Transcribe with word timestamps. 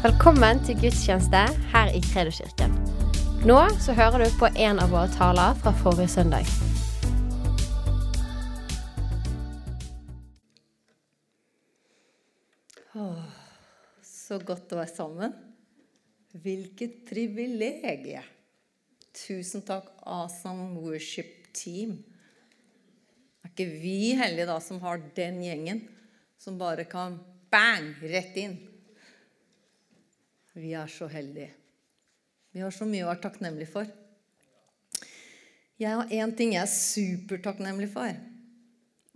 Velkommen 0.00 0.62
til 0.64 0.78
gudstjeneste 0.80 1.40
her 1.74 1.90
i 1.92 1.98
Kredoskirken. 2.00 2.72
Nå 3.44 3.56
så 3.84 3.92
hører 3.92 4.22
du 4.22 4.30
på 4.40 4.48
en 4.48 4.78
av 4.80 4.94
våre 4.94 5.10
taler 5.12 5.58
fra 5.60 5.74
forrige 5.76 6.08
søndag. 6.08 6.48
Så 14.00 14.40
godt 14.40 14.72
å 14.72 14.80
være 14.80 14.94
sammen. 14.94 15.36
Hvilket 16.32 17.02
privilegium! 17.12 18.24
Tusen 19.12 19.68
takk, 19.68 19.92
Awesome 20.00 20.80
Worship 20.80 21.52
Team. 21.52 21.98
Er 23.44 23.52
ikke 23.52 23.68
vi 23.84 24.14
heldige 24.16 24.48
da 24.48 24.56
som 24.64 24.80
har 24.80 25.04
den 25.12 25.44
gjengen 25.44 25.84
som 26.40 26.56
bare 26.56 26.88
kan 26.88 27.20
bang, 27.52 27.92
rett 28.00 28.40
inn? 28.40 28.60
Vi 30.58 30.72
er 30.74 30.90
så 30.90 31.06
heldige. 31.10 31.52
Vi 32.50 32.62
har 32.64 32.74
så 32.74 32.86
mye 32.88 33.04
å 33.04 33.10
være 33.12 33.22
takknemlig 33.22 33.68
for. 33.70 33.86
Jeg 35.80 35.96
har 35.96 36.10
én 36.12 36.32
ting 36.36 36.56
jeg 36.56 36.64
er 36.64 36.72
supertakknemlig 36.72 37.88
for. 37.92 38.16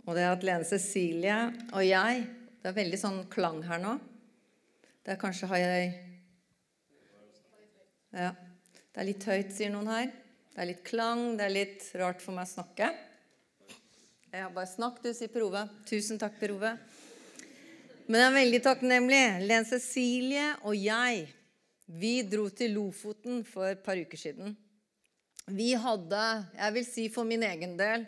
Og 0.05 0.15
det 0.15 0.23
er 0.23 0.31
at 0.31 0.45
Lene 0.45 0.67
Cecilie 0.67 1.37
og 1.73 1.81
jeg 1.85 2.25
Det 2.61 2.71
er 2.71 2.77
veldig 2.79 2.97
sånn 2.97 3.17
klang 3.29 3.59
her 3.61 3.77
nå. 3.77 3.91
Det 5.05 5.13
er 5.13 5.19
kanskje 5.21 5.49
har 5.51 5.61
jeg 5.61 5.91
Ja. 8.15 8.31
Det 8.95 9.01
er 9.03 9.09
litt 9.11 9.25
høyt, 9.27 9.51
sier 9.51 9.69
noen 9.69 9.91
her. 9.91 10.07
Det 10.55 10.61
er 10.63 10.69
litt 10.71 10.83
klang. 10.87 11.35
Det 11.35 11.45
er 11.45 11.51
litt 11.51 11.83
rart 11.99 12.23
for 12.23 12.31
meg 12.33 12.47
å 12.47 12.53
snakke. 12.55 12.87
Jeg 14.31 14.41
har 14.41 14.53
bare 14.55 14.71
snakk, 14.71 15.01
du, 15.03 15.11
sier 15.13 15.29
Per 15.31 15.43
Ove. 15.45 15.65
Tusen 15.85 16.17
takk, 16.17 16.39
Per 16.39 16.55
Ove. 16.55 16.71
Men 18.05 18.21
jeg 18.21 18.29
er 18.29 18.35
veldig 18.35 18.59
takknemlig. 18.61 19.23
Len 19.49 19.65
Cecilie 19.65 20.51
og 20.61 20.75
jeg, 20.77 21.23
vi 21.89 22.19
dro 22.29 22.51
til 22.53 22.75
Lofoten 22.77 23.41
for 23.47 23.65
et 23.71 23.81
par 23.85 23.97
uker 23.97 24.19
siden. 24.19 24.53
Vi 25.49 25.71
hadde, 25.77 26.21
jeg 26.53 26.75
vil 26.75 26.85
si 26.85 27.07
for 27.13 27.25
min 27.25 27.41
egen 27.45 27.73
del, 27.79 28.05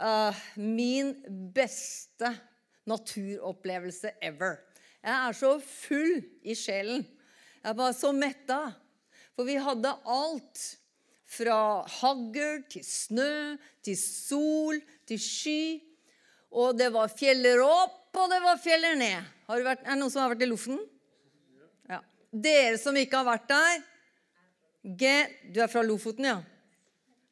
uh, 0.00 0.36
min 0.60 1.14
beste 1.56 2.28
naturopplevelse 2.88 4.12
ever. 4.20 4.58
Jeg 5.00 5.16
er 5.16 5.36
så 5.36 5.54
full 5.64 6.20
i 6.44 6.56
sjelen. 6.56 7.06
Jeg 7.60 7.72
er 7.72 7.80
bare 7.80 7.96
så 7.96 8.12
metta. 8.12 8.62
For 9.32 9.48
vi 9.48 9.56
hadde 9.56 9.96
alt. 10.04 10.66
Fra 11.30 11.86
hagl 11.86 12.64
til 12.68 12.84
snø, 12.84 13.56
til 13.86 13.96
sol, 13.96 14.80
til 15.08 15.20
sky. 15.22 15.78
Og 16.50 16.74
det 16.78 16.88
var 16.94 17.10
fjeller 17.14 17.62
opp, 17.62 18.10
og 18.18 18.30
det 18.32 18.40
var 18.42 18.58
fjeller 18.58 18.96
ned. 18.98 19.26
Har 19.50 19.62
vært, 19.66 19.84
er 19.84 19.94
det 19.94 20.00
noen 20.00 20.12
som 20.12 20.24
har 20.24 20.32
vært 20.32 20.44
i 20.46 20.50
Lofoten? 20.50 20.80
Ja. 21.90 22.00
Dere 22.30 22.78
som 22.82 22.96
ikke 22.98 23.20
har 23.20 23.28
vært 23.28 23.48
der 23.50 23.82
G, 24.80 25.10
Du 25.52 25.60
er 25.60 25.68
fra 25.68 25.82
Lofoten, 25.84 26.24
ja? 26.24 26.38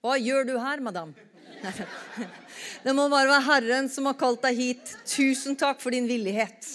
Hva 0.05 0.19
gjør 0.21 0.45
du 0.47 0.53
her, 0.61 0.83
madam? 0.85 1.15
Det 2.85 2.93
må 2.95 3.09
bare 3.11 3.31
være 3.31 3.47
Herren 3.47 3.89
som 3.91 4.07
har 4.07 4.19
kalt 4.21 4.43
deg 4.45 4.59
hit. 4.59 4.93
Tusen 5.09 5.57
takk 5.59 5.81
for 5.83 5.95
din 5.95 6.07
villighet. 6.07 6.69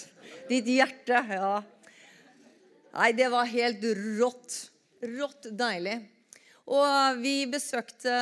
Ditt 0.49 0.67
hjerte. 0.67 1.21
Ja. 1.29 1.61
Nei, 2.93 3.11
det 3.15 3.29
var 3.31 3.47
helt 3.49 3.85
rått. 4.19 4.57
Rått 5.03 5.47
deilig. 5.59 5.99
Og 6.63 7.19
vi 7.19 7.43
besøkte 7.51 8.13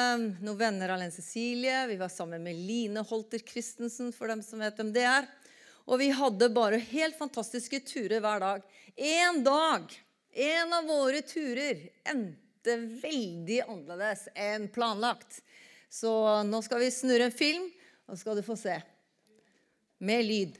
noen 0.41 0.57
venner 0.57 0.89
av 0.89 1.01
Len 1.01 1.13
Cecilie. 1.13 1.85
Vi 1.91 1.97
var 1.99 2.09
sammen 2.09 2.41
med 2.41 2.57
Line 2.57 3.03
Holter 3.05 3.41
Christensen, 3.45 4.09
for 4.13 4.31
dem 4.31 4.41
som 4.41 4.63
vet 4.63 4.77
hvem 4.79 4.89
det 4.95 5.05
er. 5.05 5.27
Og 5.85 5.99
vi 6.01 6.09
hadde 6.15 6.49
bare 6.53 6.81
helt 6.89 7.17
fantastiske 7.19 7.83
turer 7.85 8.21
hver 8.23 8.41
dag. 8.41 8.63
En 8.97 9.43
dag, 9.45 9.93
en 10.33 10.73
av 10.73 10.89
våre 10.89 11.21
turer, 11.21 11.83
endte 12.09 12.77
veldig 13.03 13.59
annerledes 13.67 14.25
enn 14.33 14.65
planlagt. 14.73 15.43
Så 15.91 16.11
nå 16.47 16.61
skal 16.65 16.81
vi 16.81 16.89
snurre 16.93 17.27
en 17.29 17.35
film, 17.35 17.67
og 18.07 18.15
så 18.15 18.23
skal 18.23 18.39
du 18.39 18.45
få 18.45 18.57
se. 18.57 18.79
Med 20.01 20.25
lyd. 20.25 20.57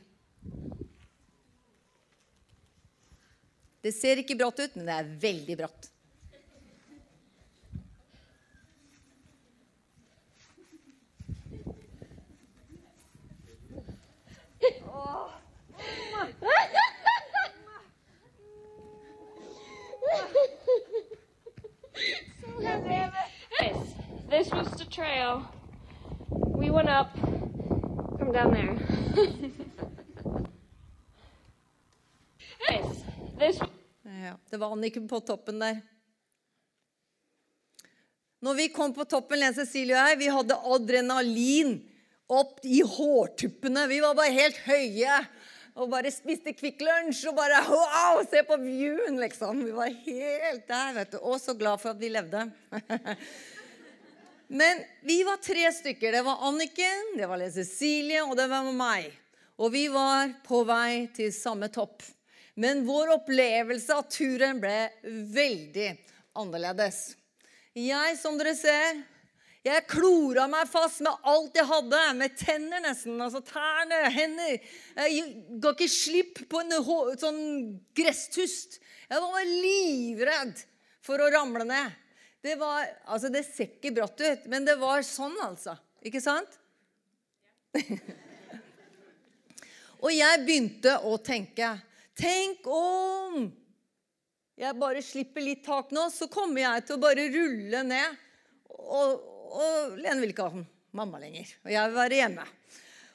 Det 3.82 3.94
ser 3.96 4.22
ikke 4.22 4.38
brått 4.38 4.62
ut, 4.62 4.78
men 4.78 4.86
det 4.86 5.00
er 5.00 5.12
veldig 5.26 5.58
brått. 5.64 5.90
Var 34.62 34.76
Anniken 34.76 35.08
på 35.10 35.20
toppen 35.26 35.62
der. 35.64 35.80
Når 38.42 38.58
vi 38.58 38.68
kom 38.74 38.94
på 38.94 39.06
toppen, 39.06 39.38
Lene 39.42 39.54
Cecilie 39.54 39.94
og 39.94 40.10
jeg, 40.10 40.18
vi 40.22 40.30
hadde 40.34 40.58
adrenalin 40.76 41.74
opp 42.32 42.62
i 42.66 42.80
hårtuppene. 42.82 43.86
Vi 43.92 44.00
var 44.02 44.18
bare 44.18 44.34
helt 44.34 44.58
høye 44.66 45.18
og 45.78 45.92
bare 45.92 46.12
spiste 46.12 46.54
Kvikk 46.58 46.82
Lunsj 46.84 47.24
og 47.30 47.38
bare 47.38 47.62
wow, 47.70 48.22
se 48.28 48.42
på 48.48 48.58
viewen, 48.64 49.20
liksom. 49.22 49.62
Vi 49.66 49.76
var 49.76 49.94
helt 50.08 50.66
der, 50.68 50.94
vet 50.98 51.14
du. 51.14 51.20
Og 51.22 51.38
så 51.42 51.56
glad 51.58 51.80
for 51.82 51.94
at 51.94 52.02
vi 52.02 52.10
levde. 52.12 52.48
Men 54.62 54.82
vi 55.08 55.22
var 55.24 55.40
tre 55.40 55.70
stykker. 55.72 56.18
Det 56.18 56.24
var 56.28 56.44
Anniken, 56.50 57.14
det 57.18 57.30
var 57.30 57.40
Lene 57.40 57.56
Cecilie, 57.56 58.24
og 58.26 58.36
det 58.40 58.50
var 58.52 58.68
meg. 58.76 59.12
Og 59.62 59.72
vi 59.72 59.86
var 59.94 60.34
på 60.44 60.64
vei 60.68 61.08
til 61.16 61.32
samme 61.36 61.70
topp. 61.72 62.04
Men 62.60 62.84
vår 62.88 63.16
opplevelse 63.16 63.96
av 63.96 64.10
turen 64.12 64.60
ble 64.62 64.76
veldig 65.34 65.90
annerledes. 66.38 67.14
Jeg, 67.78 68.18
som 68.20 68.36
dere 68.40 68.54
ser, 68.60 69.00
jeg 69.62 69.86
klora 69.86 70.48
meg 70.50 70.66
fast 70.72 71.04
med 71.06 71.28
alt 71.30 71.56
jeg 71.56 71.70
hadde, 71.70 72.02
med 72.18 72.34
tenner 72.40 72.82
nesten. 72.82 73.20
altså 73.22 73.44
Tærne, 73.46 74.00
hender. 74.10 74.58
Jeg 74.98 75.26
ga 75.62 75.74
ikke 75.76 75.88
slipp 75.92 76.42
på 76.50 76.64
en 76.64 76.74
sånn 77.22 77.44
gresstust. 77.96 78.80
Jeg 79.06 79.22
var 79.22 79.46
livredd 79.46 80.64
for 81.06 81.22
å 81.22 81.30
ramle 81.32 81.68
ned. 81.70 81.94
Det 82.42 82.56
var, 82.58 82.88
altså 83.06 83.30
det 83.30 83.44
ser 83.46 83.70
ikke 83.70 83.94
brått 83.94 84.18
ut, 84.24 84.50
men 84.50 84.66
det 84.66 84.80
var 84.82 85.06
sånn, 85.06 85.38
altså. 85.46 85.76
Ikke 86.02 86.24
sant? 86.24 86.58
Og 90.02 90.10
jeg 90.10 90.42
begynte 90.42 90.98
å 91.06 91.20
tenke 91.22 91.76
Tenk 92.20 92.68
om 92.68 93.50
jeg 94.62 94.78
bare 94.78 95.02
slipper 95.02 95.42
litt 95.42 95.64
tak 95.66 95.90
nå, 95.96 96.06
så 96.14 96.28
kommer 96.30 96.62
jeg 96.62 96.86
til 96.86 96.98
å 96.98 97.02
bare 97.02 97.24
rulle 97.34 97.82
ned. 97.88 98.18
Og, 98.70 99.24
og 99.58 99.96
Lene 99.98 100.20
vil 100.22 100.34
ikke 100.34 100.50
ha 100.52 100.64
mamma 100.98 101.22
lenger, 101.22 101.50
og 101.64 101.72
jeg 101.72 101.90
vil 101.90 101.98
være 101.98 102.20
hjemme. 102.20 102.46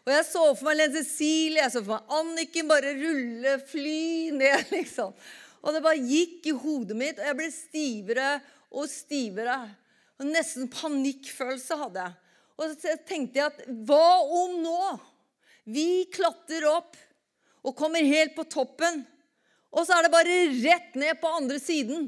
Og 0.06 0.12
jeg 0.14 0.26
så 0.26 0.42
for 0.56 0.66
meg 0.68 0.78
Lene 0.80 1.02
Cecilie, 1.04 1.60
jeg 1.60 1.74
så 1.74 1.82
for 1.84 1.96
meg 1.96 2.16
Anniken 2.18 2.70
bare 2.70 2.94
rulle, 2.98 3.56
fly 3.68 4.02
ned, 4.34 4.68
liksom. 4.76 5.14
Og 5.62 5.74
det 5.74 5.82
bare 5.86 6.02
gikk 6.02 6.50
i 6.50 6.56
hodet 6.56 6.98
mitt, 6.98 7.20
og 7.20 7.30
jeg 7.30 7.38
ble 7.38 7.48
stivere 7.54 8.28
og 8.70 8.90
stivere. 8.90 9.58
Og 10.18 10.30
Nesten 10.30 10.70
panikkfølelse 10.72 11.78
hadde 11.78 12.08
jeg. 12.08 12.22
Og 12.56 12.72
så 12.72 12.96
tenkte 13.06 13.42
jeg 13.42 13.52
at 13.52 13.66
hva 13.86 14.22
om 14.24 14.58
nå? 14.62 14.78
Vi 15.68 16.06
klatrer 16.14 16.66
opp 16.70 16.96
og 17.66 17.74
kommer 17.76 18.06
helt 18.06 18.36
på 18.36 18.46
toppen. 18.46 19.02
Og 19.74 19.86
så 19.86 19.96
er 19.96 20.06
det 20.06 20.14
bare 20.14 20.40
rett 20.62 20.94
ned 20.98 21.18
på 21.20 21.30
andre 21.38 21.58
siden. 21.60 22.06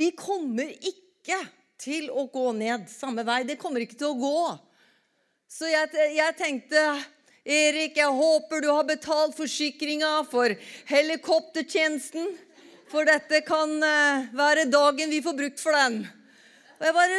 Vi 0.00 0.10
kommer 0.16 0.72
ikke 0.72 1.38
til 1.82 2.08
å 2.10 2.24
gå 2.32 2.48
ned 2.56 2.88
samme 2.90 3.24
vei. 3.26 3.42
Det 3.46 3.58
kommer 3.60 3.84
ikke 3.84 3.98
til 4.00 4.14
å 4.14 4.20
gå. 4.20 4.44
Så 5.52 5.68
jeg, 5.68 5.90
jeg 6.16 6.38
tenkte 6.38 6.80
Erik, 7.42 7.98
jeg 7.98 8.16
håper 8.16 8.62
du 8.62 8.70
har 8.70 8.86
betalt 8.88 9.36
forsikringa 9.36 10.22
for 10.30 10.54
helikoptertjenesten. 10.88 12.30
For 12.92 13.08
dette 13.08 13.40
kan 13.44 13.72
eh, 13.82 14.28
være 14.36 14.68
dagen 14.70 15.10
vi 15.12 15.22
får 15.24 15.36
brukt 15.38 15.62
for 15.62 15.76
den. 15.76 16.02
Og 16.78 16.86
jeg 16.86 16.96
bare, 16.96 17.18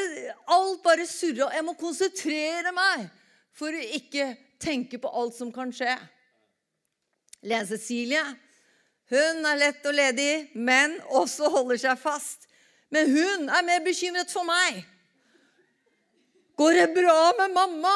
Alt 0.55 0.81
bare 0.85 1.07
surra. 1.09 1.50
Jeg 1.55 1.65
må 1.65 1.75
konsentrere 1.79 2.73
meg 2.75 3.07
for 3.57 3.73
å 3.73 3.85
ikke 3.97 4.33
tenke 4.61 5.00
på 5.01 5.11
alt 5.11 5.35
som 5.38 5.51
kan 5.53 5.73
skje. 5.75 5.95
Lene 7.43 7.67
Cecilie 7.67 8.23
hun 9.13 9.45
er 9.45 9.59
lett 9.59 9.83
og 9.85 9.93
ledig, 9.93 10.49
men 10.55 10.95
også 11.13 11.49
holder 11.53 11.81
seg 11.81 11.99
fast. 12.01 12.47
Men 12.93 13.11
hun 13.11 13.49
er 13.51 13.65
mer 13.65 13.83
bekymret 13.85 14.31
for 14.33 14.47
meg. 14.47 14.79
Går 16.57 16.79
det 16.79 16.87
bra 16.95 17.17
med 17.37 17.53
mamma? 17.53 17.93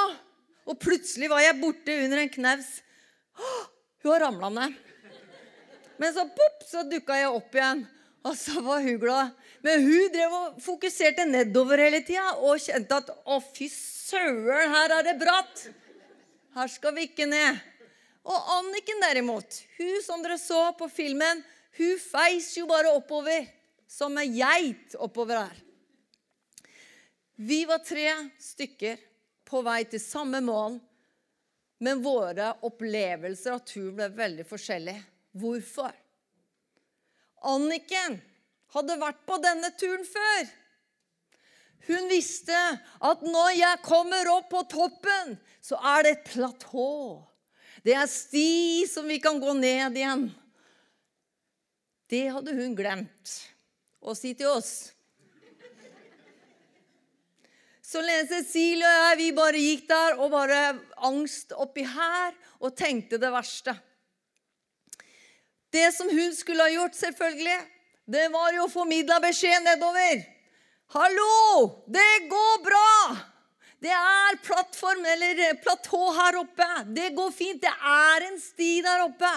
Og 0.67 0.77
plutselig 0.81 1.29
var 1.31 1.41
jeg 1.41 1.59
borte 1.61 1.95
under 2.03 2.21
en 2.21 2.33
knaus. 2.33 2.67
Hun 4.03 4.11
har 4.11 4.25
ramla 4.27 4.49
ned. 4.53 4.75
Men 5.97 6.13
så 6.13 6.27
pop, 6.29 6.65
så 6.67 6.83
dukka 6.85 7.17
jeg 7.17 7.31
opp 7.33 7.55
igjen. 7.55 7.85
Og 8.27 8.35
så 8.37 8.61
var 8.65 8.83
hun 8.83 8.99
glad. 9.01 9.31
Men 9.65 9.87
hun 9.87 10.11
drev 10.13 10.35
og 10.37 10.59
fokuserte 10.61 11.25
nedover 11.29 11.81
hele 11.81 12.03
tida 12.05 12.35
og 12.35 12.61
kjente 12.61 12.99
at 12.99 13.09
å, 13.25 13.39
fy 13.41 13.69
søren, 13.73 14.73
her 14.75 14.93
er 14.99 15.07
det 15.07 15.15
bratt. 15.21 15.65
Her 16.57 16.69
skal 16.69 16.93
vi 16.97 17.07
ikke 17.07 17.25
ned. 17.29 17.57
Og 18.27 18.49
Anniken 18.57 18.99
derimot, 19.03 19.61
hun 19.77 20.01
som 20.03 20.23
dere 20.23 20.35
så 20.41 20.73
på 20.77 20.89
filmen, 20.91 21.43
hun 21.77 21.99
feis 22.01 22.51
jo 22.57 22.67
bare 22.67 22.91
oppover. 22.95 23.47
Som 23.87 24.17
ei 24.19 24.27
geit 24.35 24.97
oppover 24.99 25.45
her. 25.45 25.59
Vi 27.39 27.61
var 27.69 27.79
tre 27.85 28.09
stykker 28.41 28.97
på 29.47 29.61
vei 29.63 29.83
til 29.87 30.01
samme 30.03 30.41
mål, 30.43 30.75
men 31.79 32.01
våre 32.03 32.49
opplevelser 32.67 33.53
av 33.53 33.61
turen 33.63 33.95
ble 33.95 34.09
veldig 34.17 34.45
forskjellige. 34.49 35.05
Hvorfor? 35.37 35.93
Anniken 37.47 38.17
hadde 38.75 38.99
vært 38.99 39.23
på 39.29 39.37
denne 39.39 39.71
turen 39.79 40.03
før. 40.09 40.51
Hun 41.87 42.09
visste 42.11 42.57
at 43.07 43.23
når 43.23 43.51
jeg 43.55 43.83
kommer 43.85 44.33
opp 44.33 44.49
på 44.51 44.65
toppen, 44.73 45.37
så 45.63 45.79
er 45.93 46.03
det 46.03 46.15
et 46.17 46.29
platå. 46.33 46.89
Det 47.87 47.93
er 47.95 48.07
sti 48.11 48.83
som 48.91 49.05
vi 49.07 49.15
kan 49.23 49.37
gå 49.39 49.53
ned 49.55 49.95
igjen. 49.95 50.25
Det 52.11 52.25
hadde 52.35 52.55
hun 52.57 52.73
glemt 52.75 53.35
å 54.03 54.15
si 54.15 54.33
til 54.35 54.49
oss. 54.51 54.89
Så 57.87 58.01
Cecilie 58.27 58.83
og 58.83 58.97
jeg 59.05 59.17
vi 59.21 59.29
bare 59.31 59.61
gikk 59.63 59.85
der 59.87 60.19
og 60.19 60.33
bare 60.33 60.59
angst 61.07 61.55
oppi 61.55 61.85
her 61.87 62.35
og 62.59 62.75
tenkte 62.75 63.15
det 63.21 63.31
verste. 63.31 63.77
Det 65.71 65.87
som 65.95 66.11
hun 66.11 66.35
skulle 66.35 66.67
ha 66.67 66.73
gjort, 66.73 66.95
selvfølgelig, 66.99 67.57
det 68.03 68.27
var 68.35 68.51
jo 68.51 68.67
å 68.67 68.71
formidle 68.71 69.21
beskjed 69.23 69.63
nedover. 69.63 70.27
Hallo! 70.91 71.87
Det 71.87 72.11
går 72.27 72.63
bra! 72.67 72.91
Det 73.79 73.93
er 73.93 74.39
plattform, 74.41 75.05
eller 75.05 75.57
platå 75.61 76.01
her 76.17 76.39
oppe. 76.39 76.69
Det 76.97 77.11
går 77.17 77.31
fint. 77.31 77.61
Det 77.61 77.73
er 77.91 78.25
en 78.31 78.39
sti 78.41 78.71
der 78.85 79.03
oppe. 79.05 79.33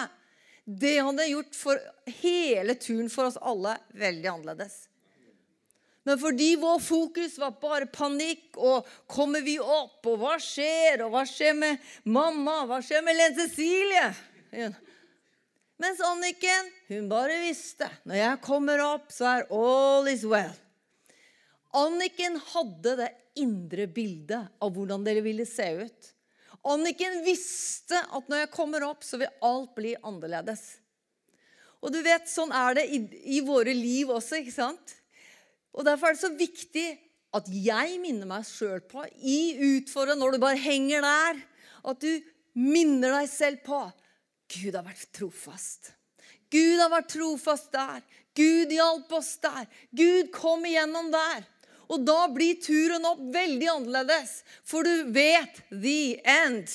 Det 0.65 0.95
hadde 1.01 1.27
gjort 1.29 1.57
for 1.57 1.81
hele 2.21 2.75
turen 2.79 3.09
for 3.11 3.29
oss 3.29 3.37
alle 3.37 3.75
veldig 3.97 4.31
annerledes. 4.31 4.87
Men 6.03 6.17
fordi 6.17 6.55
vår 6.57 6.79
fokus 6.81 7.37
var 7.37 7.59
bare 7.61 7.85
panikk 7.93 8.57
og 8.57 8.87
kommer 9.09 9.43
vi 9.45 9.59
opp, 9.61 9.99
og 10.09 10.17
hva 10.21 10.37
skjer, 10.41 11.03
og 11.05 11.13
hva 11.13 11.21
skjer 11.29 11.53
med 11.57 11.91
mamma, 12.09 12.63
hva 12.69 12.79
skjer 12.81 13.03
med 13.05 13.19
Lene 13.19 13.37
Cecilie? 13.37 14.07
Mens 15.81 16.01
Anniken, 16.05 16.73
hun 16.89 17.09
bare 17.09 17.37
visste 17.43 17.89
når 18.09 18.17
jeg 18.17 18.41
kommer 18.45 18.81
opp, 18.85 19.13
så 19.13 19.29
er 19.29 19.47
all 19.53 20.09
is 20.09 20.25
well. 20.25 20.53
Anniken 21.77 22.41
hadde 22.49 22.97
det 22.99 23.11
indre 23.39 23.87
bildet 23.91 24.51
av 24.61 24.73
hvordan 24.75 25.05
dere 25.05 25.23
ville 25.25 25.45
se 25.47 25.67
ut. 25.81 26.09
Anniken 26.71 27.21
visste 27.25 27.97
at 27.97 28.27
når 28.29 28.43
jeg 28.43 28.53
kommer 28.53 28.85
opp, 28.85 29.05
så 29.05 29.17
vil 29.21 29.31
alt 29.45 29.71
bli 29.77 29.95
annerledes. 29.97 30.65
Og 31.81 31.93
du 31.93 32.01
vet, 32.05 32.27
sånn 32.29 32.51
er 32.53 32.77
det 32.77 32.83
i, 32.93 32.99
i 33.37 33.39
våre 33.45 33.73
liv 33.73 34.11
også, 34.13 34.41
ikke 34.41 34.53
sant? 34.53 34.97
Og 35.73 35.87
Derfor 35.87 36.11
er 36.11 36.17
det 36.17 36.21
så 36.21 36.33
viktig 36.35 36.85
at 37.37 37.47
jeg 37.49 37.95
minner 38.03 38.27
meg 38.29 38.45
sjøl 38.45 38.83
på 38.91 39.05
i 39.23 39.55
utfordringen, 39.77 40.19
når 40.21 40.35
du 40.35 40.43
bare 40.43 40.59
henger 40.61 41.05
der, 41.05 41.41
at 41.89 42.03
du 42.03 42.11
minner 42.59 43.15
deg 43.15 43.31
selv 43.31 43.63
på 43.65 43.79
Gud 44.51 44.75
har 44.75 44.83
vært 44.83 45.07
trofast. 45.15 45.93
Gud 46.51 46.81
har 46.81 46.91
vært 46.91 47.13
trofast 47.13 47.71
der. 47.71 48.01
Gud 48.35 48.73
hjalp 48.75 49.11
oss 49.15 49.37
der. 49.43 49.67
Gud 49.95 50.31
kom 50.35 50.65
igjennom 50.67 51.07
der. 51.13 51.45
Og 51.91 52.05
da 52.07 52.23
blir 52.31 52.59
turen 52.63 53.03
opp 53.09 53.19
veldig 53.33 53.67
annerledes, 53.73 54.37
for 54.63 54.87
du 54.87 55.11
vet 55.11 55.59
the 55.69 56.21
end. 56.23 56.71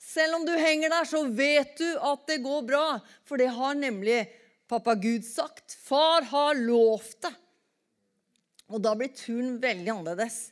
Selv 0.00 0.38
om 0.40 0.46
du 0.48 0.52
henger 0.56 0.92
der, 0.92 1.08
så 1.08 1.22
vet 1.28 1.76
du 1.78 1.88
at 2.00 2.24
det 2.28 2.40
går 2.44 2.64
bra, 2.68 2.86
for 3.28 3.40
det 3.40 3.50
har 3.52 3.76
nemlig 3.76 4.24
pappa 4.68 4.94
Gud 4.96 5.24
sagt. 5.26 5.76
Far 5.76 6.24
har 6.32 6.56
lovt 6.56 7.20
det. 7.26 7.34
Og 8.72 8.80
da 8.80 8.94
blir 8.96 9.12
turen 9.12 9.58
veldig 9.60 9.92
annerledes. 9.92 10.48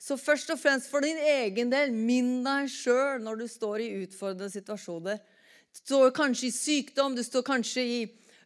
Så 0.00 0.16
først 0.16 0.52
og 0.52 0.60
fremst 0.60 0.88
for 0.92 1.04
din 1.04 1.18
egen 1.20 1.72
del, 1.72 1.92
minn 1.92 2.40
deg 2.44 2.68
sjøl 2.72 3.20
når 3.24 3.42
du 3.42 3.46
står 3.52 3.84
i 3.84 3.92
utfordrende 4.04 4.48
situasjoner. 4.52 5.20
Du 5.70 5.80
står 5.84 6.12
kanskje 6.16 6.48
i 6.48 6.56
sykdom, 6.56 7.16
du 7.16 7.24
står 7.24 7.44
kanskje 7.46 7.84
i 7.84 8.00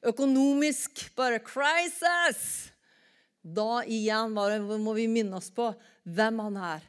økonomisk 0.05 1.07
bare 1.19 1.39
crisis. 1.43 2.74
Da 3.45 3.85
igjen 3.85 4.33
må 4.33 4.97
vi 4.97 5.05
minne 5.11 5.37
oss 5.37 5.51
på 5.53 5.69
hvem 6.09 6.41
han 6.47 6.57
er, 6.57 6.85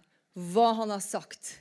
hva 0.53 0.71
han 0.79 0.93
har 0.93 1.03
sagt. 1.03 1.51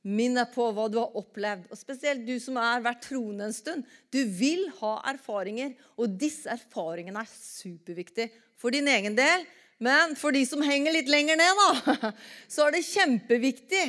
Minn 0.00 0.38
deg 0.38 0.48
på 0.54 0.64
hva 0.72 0.86
du 0.88 0.96
har 0.96 1.16
opplevd. 1.20 1.66
Og 1.68 1.76
Spesielt 1.76 2.24
du 2.24 2.38
som 2.40 2.56
har 2.56 2.80
vært 2.84 3.04
troende 3.04 3.50
en 3.50 3.56
stund. 3.56 3.84
Du 4.08 4.22
vil 4.24 4.64
ha 4.78 4.94
erfaringer, 5.12 5.74
og 6.00 6.16
disse 6.20 6.48
erfaringene 6.48 7.20
er 7.20 7.34
superviktige 7.34 8.30
for 8.60 8.72
din 8.72 8.88
egen 8.88 9.16
del, 9.16 9.44
men 9.80 10.16
for 10.16 10.32
de 10.36 10.42
som 10.48 10.64
henger 10.64 10.92
litt 10.92 11.08
lenger 11.08 11.38
ned, 11.40 11.60
da, 11.60 12.10
så 12.52 12.66
er 12.66 12.76
det 12.76 12.88
kjempeviktig 12.88 13.86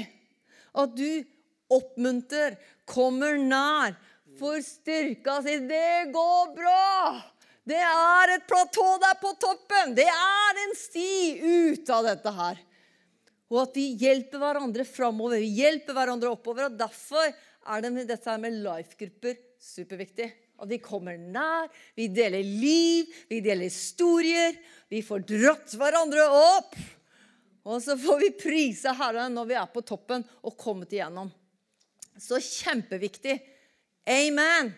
at 0.79 0.95
du 0.95 1.23
oppmuntrer, 1.71 2.55
kommer 2.87 3.37
nær, 3.39 3.95
får 4.39 4.63
styrka 4.67 5.41
si 5.43 5.59
'Det 5.67 6.11
går 6.11 6.55
bra!' 6.55 7.21
Det 7.71 7.79
er 7.79 8.33
et 8.35 8.47
platå 8.49 8.87
der 8.99 9.15
på 9.21 9.31
toppen. 9.39 9.95
Det 9.95 10.07
er 10.11 10.59
en 10.65 10.75
sti 10.75 11.11
ut 11.39 11.91
av 11.93 12.09
dette 12.09 12.33
her. 12.35 12.59
Og 13.51 13.61
at 13.65 13.75
de 13.75 13.85
hjelper 13.99 14.41
hverandre 14.41 14.83
framover, 14.87 15.43
hjelper 15.43 15.95
hverandre 15.95 16.31
oppover. 16.31 16.67
og 16.67 16.79
Derfor 16.79 17.27
er 17.31 17.83
det 17.83 17.91
med 17.95 18.09
dette 18.11 18.35
med 18.41 18.57
life-grupper 18.63 19.39
superviktig. 19.61 20.27
At 20.61 20.69
vi 20.69 20.77
kommer 20.83 21.17
nær, 21.17 21.69
vi 21.97 22.07
deler 22.13 22.43
liv, 22.43 23.07
vi 23.29 23.39
deler 23.43 23.69
historier. 23.69 24.57
Vi 24.91 25.01
får 25.05 25.23
dratt 25.29 25.77
hverandre 25.79 26.27
opp. 26.27 26.75
Og 27.71 27.79
så 27.83 27.95
får 27.99 28.19
vi 28.23 28.33
prise 28.41 28.93
Herren 28.97 29.35
når 29.37 29.49
vi 29.51 29.57
er 29.61 29.71
på 29.71 29.83
toppen 29.85 30.25
og 30.41 30.57
kommet 30.59 30.93
igjennom. 30.95 31.31
Så 32.19 32.41
kjempeviktig. 32.41 33.39
Amen. 34.09 34.73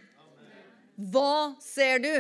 Hva 1.12 1.56
ser 1.64 2.04
du? 2.04 2.14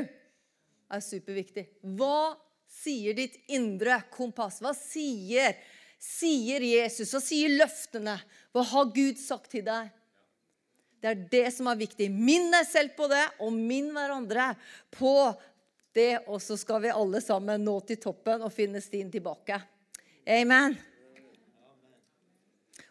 Er 0.93 1.03
superviktig. 1.03 1.65
Hva 1.97 2.35
sier 2.69 3.15
ditt 3.17 3.39
indre 3.53 3.99
kompass? 4.13 4.61
Hva 4.63 4.73
sier, 4.77 5.57
sier 6.01 6.63
Jesus? 6.65 7.13
Hva 7.13 7.21
sier 7.23 7.57
løftene? 7.57 8.15
Hva 8.53 8.65
har 8.73 8.93
Gud 8.95 9.19
sagt 9.21 9.51
til 9.53 9.65
deg? 9.67 9.91
Det 11.03 11.11
er 11.11 11.25
det 11.33 11.47
som 11.51 11.67
er 11.67 11.81
viktig. 11.81 12.07
Minn 12.13 12.47
deg 12.53 12.63
selv 12.69 12.95
på 12.95 13.09
det, 13.11 13.25
og 13.43 13.51
minn 13.51 13.89
hverandre 13.91 14.53
på 14.95 15.33
det. 15.95 16.23
Og 16.31 16.39
så 16.41 16.55
skal 16.59 16.85
vi 16.85 16.95
alle 16.95 17.19
sammen 17.23 17.65
nå 17.67 17.75
til 17.89 17.99
toppen 17.99 18.45
og 18.45 18.53
finne 18.55 18.81
stien 18.83 19.11
tilbake. 19.11 19.59
Amen. 20.23 20.79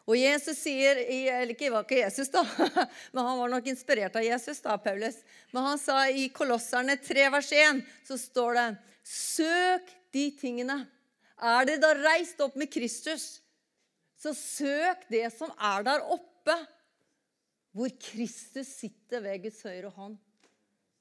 Og 0.03 0.17
Jesus 0.19 0.59
sier 0.65 0.99
Eller 0.99 1.53
ikke, 1.55 1.71
var 1.71 1.85
ikke 1.87 2.01
Jesus, 2.01 2.31
da, 2.33 2.43
men 3.15 3.27
han 3.27 3.39
var 3.39 3.53
nok 3.53 3.69
inspirert 3.71 4.17
av 4.19 4.25
Jesus, 4.27 4.63
da, 4.65 4.75
Paulus. 4.83 5.21
Men 5.55 5.69
han 5.71 5.79
sa 5.81 6.01
i 6.11 6.27
Kolosserne 6.35 6.97
3, 6.99 7.29
vers 7.37 7.53
1, 7.55 7.85
så 8.09 8.19
står 8.19 8.59
det 8.59 8.67
Søk 9.07 9.95
de 10.15 10.27
tingene. 10.39 10.83
Er 11.43 11.67
det 11.67 11.81
da 11.83 11.93
reist 11.99 12.41
opp 12.43 12.55
med 12.59 12.71
Kristus, 12.71 13.41
så 14.19 14.31
søk 14.37 15.09
det 15.11 15.25
som 15.35 15.51
er 15.59 15.83
der 15.87 16.05
oppe 16.15 16.55
hvor 17.75 17.91
Kristus 17.99 18.69
sitter 18.79 19.25
ved 19.25 19.43
Guds 19.47 19.63
høyre 19.67 19.91
hånd. 19.91 20.19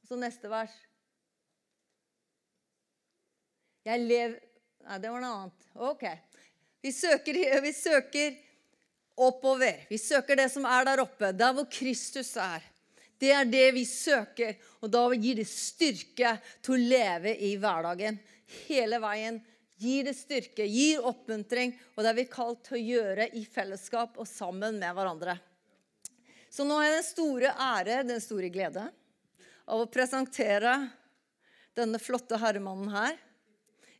Så 0.07 0.17
neste 0.17 0.49
vers. 0.49 0.73
Jeg 3.85 4.05
lever 4.05 4.39
Nei, 4.81 4.95
det 4.97 5.11
var 5.13 5.21
noe 5.21 5.41
annet. 5.43 5.65
Ok. 5.77 6.03
Vi 6.81 6.89
søker, 6.89 7.37
vi 7.61 7.71
søker 7.77 8.31
oppover. 9.21 9.85
Vi 9.89 9.97
søker 10.01 10.39
det 10.39 10.49
som 10.53 10.65
er 10.65 10.85
der 10.87 11.03
oppe, 11.03 11.31
der 11.35 11.53
hvor 11.55 11.67
Kristus 11.71 12.33
er. 12.41 12.63
Det 13.21 13.29
er 13.35 13.45
det 13.45 13.67
vi 13.75 13.83
søker, 13.85 14.55
og 14.81 14.89
da 14.89 15.03
gir 15.13 15.37
det 15.37 15.47
styrke 15.49 16.33
til 16.65 16.73
å 16.73 16.81
leve 16.81 17.35
i 17.37 17.53
hverdagen. 17.61 18.17
Hele 18.65 18.97
veien 19.03 19.37
gir 19.81 20.07
det 20.09 20.15
styrke, 20.17 20.65
gir 20.65 21.05
oppmuntring, 21.05 21.75
og 21.93 22.01
det 22.01 22.09
er 22.11 22.17
vi 22.17 22.27
kalt 22.33 22.63
til 22.65 22.79
å 22.79 22.81
gjøre 22.81 23.29
i 23.37 23.45
fellesskap 23.45 24.17
og 24.17 24.29
sammen 24.29 24.81
med 24.81 24.97
hverandre. 24.97 25.37
Så 26.51 26.65
nå 26.67 26.81
har 26.81 26.89
jeg 26.89 26.97
den 26.97 27.07
store 27.07 27.53
ære, 27.69 28.01
den 28.09 28.21
store 28.21 28.49
glede, 28.51 28.89
av 29.69 29.85
å 29.85 29.89
presentere 29.89 30.73
denne 31.77 32.01
flotte 32.01 32.41
herremannen 32.41 32.91
her. 32.91 33.15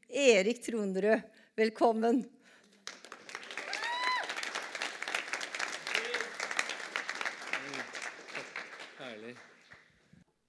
Erik 0.09 0.59
Tronderud, 0.65 1.23
velkommen. 1.55 2.25
Herlig. 8.99 9.35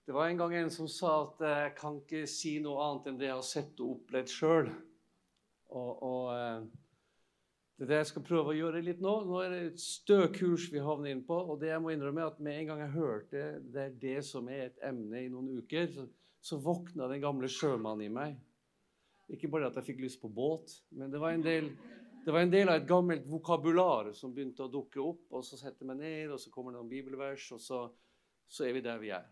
Det 0.03 0.13
var 0.13 0.29
en 0.29 0.37
gang 0.37 0.55
en 0.59 0.71
som 0.71 0.89
sa 0.91 1.13
at 1.23 1.43
jeg 1.47 1.75
kan 1.79 2.01
ikke 2.01 2.25
si 2.27 2.57
noe 2.63 2.83
annet 2.83 3.05
enn 3.07 3.19
det 3.21 3.29
jeg 3.29 3.39
har 3.39 3.47
sett 3.47 3.83
og 3.85 3.99
opplevd 4.01 4.33
sjøl. 4.33 4.71
Og, 5.73 5.91
og 6.03 6.25
eh, 6.35 6.65
det 7.77 7.87
er 7.87 7.91
det 7.93 8.01
jeg 8.01 8.09
skal 8.11 8.25
prøve 8.27 8.51
å 8.51 8.57
gjøre 8.57 8.81
litt 8.83 9.03
nå. 9.03 9.13
Nå 9.29 9.39
er 9.45 9.53
det 9.55 9.61
et 9.69 9.83
stø 9.83 10.25
kurs 10.35 10.67
vi 10.73 10.83
havner 10.83 11.15
inn 11.15 11.23
på. 11.27 11.35
Og 11.35 11.61
det 11.63 11.71
jeg 11.71 11.85
må 11.85 11.93
innrømme 11.95 12.25
er 12.25 12.33
at 12.33 12.43
med 12.43 12.59
en 12.59 12.73
gang 12.73 12.83
jeg 12.83 12.95
hørte 12.97 13.45
det 13.75 13.85
er 13.85 13.97
det 14.03 14.17
som 14.27 14.51
er 14.51 14.65
et 14.69 14.83
emne 14.91 15.23
i 15.23 15.31
noen 15.31 15.63
uker, 15.63 15.87
så, 15.95 16.09
så 16.43 16.59
våkna 16.63 17.07
den 17.11 17.23
gamle 17.23 17.51
sjømannen 17.51 18.09
i 18.09 18.13
meg. 18.13 18.41
Ikke 19.33 19.51
bare 19.51 19.71
at 19.71 19.79
jeg 19.79 19.93
fikk 19.93 20.03
lyst 20.03 20.21
på 20.23 20.31
båt, 20.31 20.75
men 20.99 21.15
det 21.15 21.21
var 21.23 21.33
en 21.33 21.45
del, 21.47 21.71
det 22.27 22.35
var 22.35 22.43
en 22.43 22.53
del 22.53 22.69
av 22.69 22.81
et 22.81 22.91
gammelt 22.91 23.31
vokabular 23.31 24.11
som 24.19 24.35
begynte 24.35 24.67
å 24.67 24.73
dukke 24.73 24.99
opp. 25.03 25.23
Og 25.31 25.47
så 25.47 25.59
setter 25.63 25.87
jeg 25.87 25.93
meg 25.95 26.03
ned, 26.03 26.35
og 26.35 26.43
så 26.43 26.51
kommer 26.51 26.75
det 26.75 26.83
noen 26.83 26.91
bibelvers, 26.91 27.47
og 27.55 27.63
så, 27.63 27.87
så 28.51 28.67
er 28.67 28.77
vi 28.77 28.85
der 28.85 28.99
vi 29.01 29.15
er. 29.15 29.31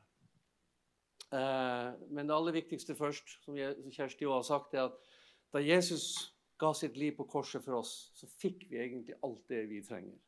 Eh, 1.33 1.89
men 2.11 2.27
det 2.27 2.35
aller 2.35 2.57
viktigste 2.59 2.97
først, 2.99 3.37
som 3.45 3.57
Kjersti 3.57 4.27
òg 4.27 4.41
har 4.41 4.47
sagt, 4.47 4.75
er 4.75 4.89
at 4.89 5.11
da 5.55 5.63
Jesus 5.63 6.35
ga 6.61 6.73
sitt 6.75 6.97
liv 6.99 7.15
på 7.17 7.27
korset 7.31 7.65
for 7.65 7.79
oss, 7.81 8.11
så 8.15 8.29
fikk 8.41 8.67
vi 8.71 8.81
egentlig 8.83 9.17
alt 9.25 9.43
det 9.49 9.63
vi 9.71 9.83
trenger. 9.87 10.19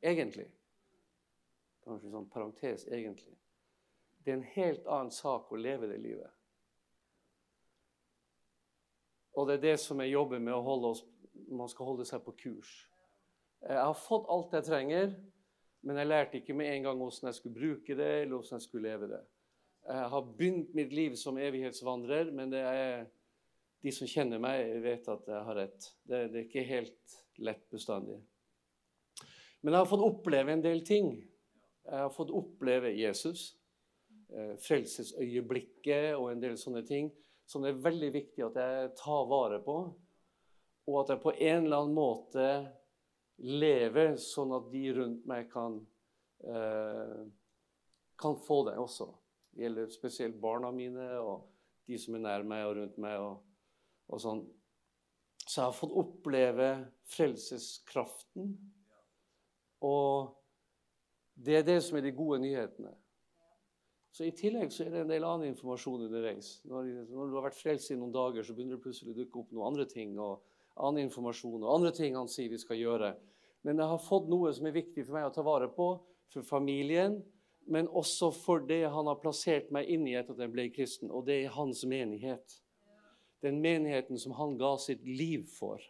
Egentlig. 0.00 0.46
Kanskje 1.84 2.12
sånn 2.12 2.28
parentes 2.30 2.86
egentlig. 2.88 3.34
Det 4.20 4.32
er 4.32 4.38
en 4.38 4.52
helt 4.54 4.86
annen 4.86 5.14
sak 5.14 5.48
å 5.50 5.58
leve 5.58 5.88
det 5.90 5.98
livet. 6.00 6.36
Og 9.38 9.48
det 9.48 9.58
er 9.58 9.66
det 9.70 9.80
som 9.80 10.00
er 10.02 10.10
jobben 10.10 10.44
med 10.44 10.54
å 10.56 10.64
holde 10.66 10.94
oss 10.94 11.06
Man 11.54 11.70
skal 11.70 11.86
holde 11.86 12.04
seg 12.04 12.20
på 12.22 12.34
kurs. 12.36 12.70
Jeg 13.62 13.78
har 13.78 13.94
fått 13.96 14.26
alt 14.30 14.52
jeg 14.54 14.66
trenger, 14.66 15.12
men 15.86 15.96
jeg 15.98 16.08
lærte 16.10 16.36
ikke 16.38 16.54
med 16.54 16.68
en 16.68 16.84
gang 16.84 16.98
hvordan 17.00 17.30
jeg 17.30 17.38
skulle 17.38 17.56
bruke 17.56 17.96
det, 17.96 18.08
eller 18.20 18.34
hvordan 18.34 18.58
jeg 18.58 18.66
skulle 18.66 18.90
leve 18.90 19.08
det. 19.08 19.20
Jeg 19.90 20.10
har 20.12 20.26
begynt 20.38 20.74
mitt 20.74 20.92
liv 20.94 21.16
som 21.18 21.38
evighetsvandrer, 21.40 22.30
men 22.30 22.52
det 22.52 22.60
er 22.62 23.08
de 23.82 23.92
som 23.94 24.08
kjenner 24.10 24.38
meg, 24.42 24.76
vet 24.84 25.08
at 25.10 25.30
jeg 25.32 25.46
har 25.48 25.56
rett. 25.58 25.88
Det, 26.04 26.20
det 26.30 26.38
er 26.38 26.46
ikke 26.46 26.66
helt 26.68 27.16
lett 27.42 27.64
bestandig. 27.72 28.20
Men 29.60 29.74
jeg 29.74 29.82
har 29.82 29.90
fått 29.90 30.04
oppleve 30.04 30.54
en 30.54 30.62
del 30.62 30.84
ting. 30.86 31.16
Jeg 31.88 32.04
har 32.04 32.12
fått 32.14 32.30
oppleve 32.36 32.92
Jesus, 32.94 33.56
eh, 34.30 34.54
frelsesøyeblikket 34.62 36.14
og 36.14 36.30
en 36.30 36.44
del 36.44 36.54
sånne 36.60 36.84
ting 36.86 37.10
som 37.50 37.64
det 37.64 37.72
er 37.72 37.82
veldig 37.82 38.12
viktig 38.14 38.44
at 38.46 38.58
jeg 38.60 38.92
tar 39.00 39.24
vare 39.26 39.58
på, 39.64 39.76
og 40.86 40.98
at 41.00 41.08
jeg 41.10 41.22
på 41.24 41.32
en 41.34 41.64
eller 41.64 41.82
annen 41.82 41.96
måte 41.96 42.46
lever 43.42 44.14
sånn 44.22 44.52
at 44.54 44.68
de 44.70 44.84
rundt 44.94 45.26
meg 45.26 45.48
kan, 45.50 45.80
eh, 46.46 47.24
kan 48.20 48.38
få 48.46 48.62
det 48.68 48.76
også. 48.78 49.08
Det 49.60 49.66
gjelder 49.66 49.90
spesielt 49.92 50.38
barna 50.40 50.70
mine 50.72 51.04
og 51.20 51.42
de 51.84 51.98
som 52.00 52.14
er 52.16 52.22
nær 52.24 52.44
meg 52.48 52.62
og 52.64 52.78
rundt 52.78 52.94
meg. 52.96 53.18
og, 53.20 53.42
og 54.08 54.20
sånn. 54.22 54.38
Så 55.44 55.58
jeg 55.58 55.66
har 55.66 55.74
fått 55.76 55.92
oppleve 56.00 56.68
frelseskraften. 57.12 58.54
Og 59.84 60.30
det 61.36 61.58
er 61.58 61.66
det 61.66 61.76
som 61.84 61.98
er 61.98 62.06
de 62.06 62.14
gode 62.16 62.38
nyhetene. 62.40 62.94
Så 64.16 64.24
I 64.24 64.32
tillegg 64.32 64.72
så 64.72 64.86
er 64.86 64.94
det 64.94 65.02
en 65.02 65.12
del 65.12 65.26
annen 65.28 65.52
informasjon 65.52 66.06
underveis. 66.06 66.54
Når, 66.64 66.88
når 67.10 67.28
du 67.28 67.36
har 67.36 67.44
vært 67.50 67.60
frelst 67.60 67.92
i 67.92 67.98
noen 68.00 68.16
dager, 68.16 68.40
så 68.40 68.56
begynner 68.56 68.78
det 68.78 68.86
plutselig 68.86 69.12
å 69.12 69.18
dukke 69.18 69.42
opp 69.42 69.52
noen 69.52 69.74
andre 69.74 69.86
ting. 69.92 70.16
og 70.16 70.40
annen 70.80 71.04
informasjon 71.04 71.60
og 71.60 71.74
andre 71.74 71.92
ting 71.92 72.16
han 72.16 72.32
sier 72.32 72.48
vi 72.48 72.62
skal 72.64 72.80
gjøre. 72.80 73.12
Men 73.68 73.76
jeg 73.76 73.92
har 73.92 74.00
fått 74.08 74.32
noe 74.32 74.54
som 74.56 74.70
er 74.70 74.78
viktig 74.80 75.04
for 75.04 75.18
meg 75.18 75.28
å 75.28 75.34
ta 75.34 75.44
vare 75.44 75.68
på, 75.68 75.90
for 76.32 76.48
familien, 76.48 77.18
men 77.66 77.88
også 77.88 78.30
for 78.34 78.64
det 78.66 78.82
han 78.90 79.06
har 79.06 79.20
plassert 79.22 79.70
meg 79.74 79.88
inn 79.90 80.06
i 80.08 80.16
etter 80.18 80.34
at 80.34 80.44
jeg 80.44 80.52
ble 80.54 80.66
kristen, 80.74 81.10
og 81.10 81.26
det 81.28 81.42
er 81.44 81.54
hans 81.54 81.84
menighet. 81.88 82.56
Den 83.44 83.60
menigheten 83.62 84.18
som 84.20 84.34
han 84.36 84.56
ga 84.60 84.74
sitt 84.80 85.04
liv 85.06 85.46
for, 85.58 85.82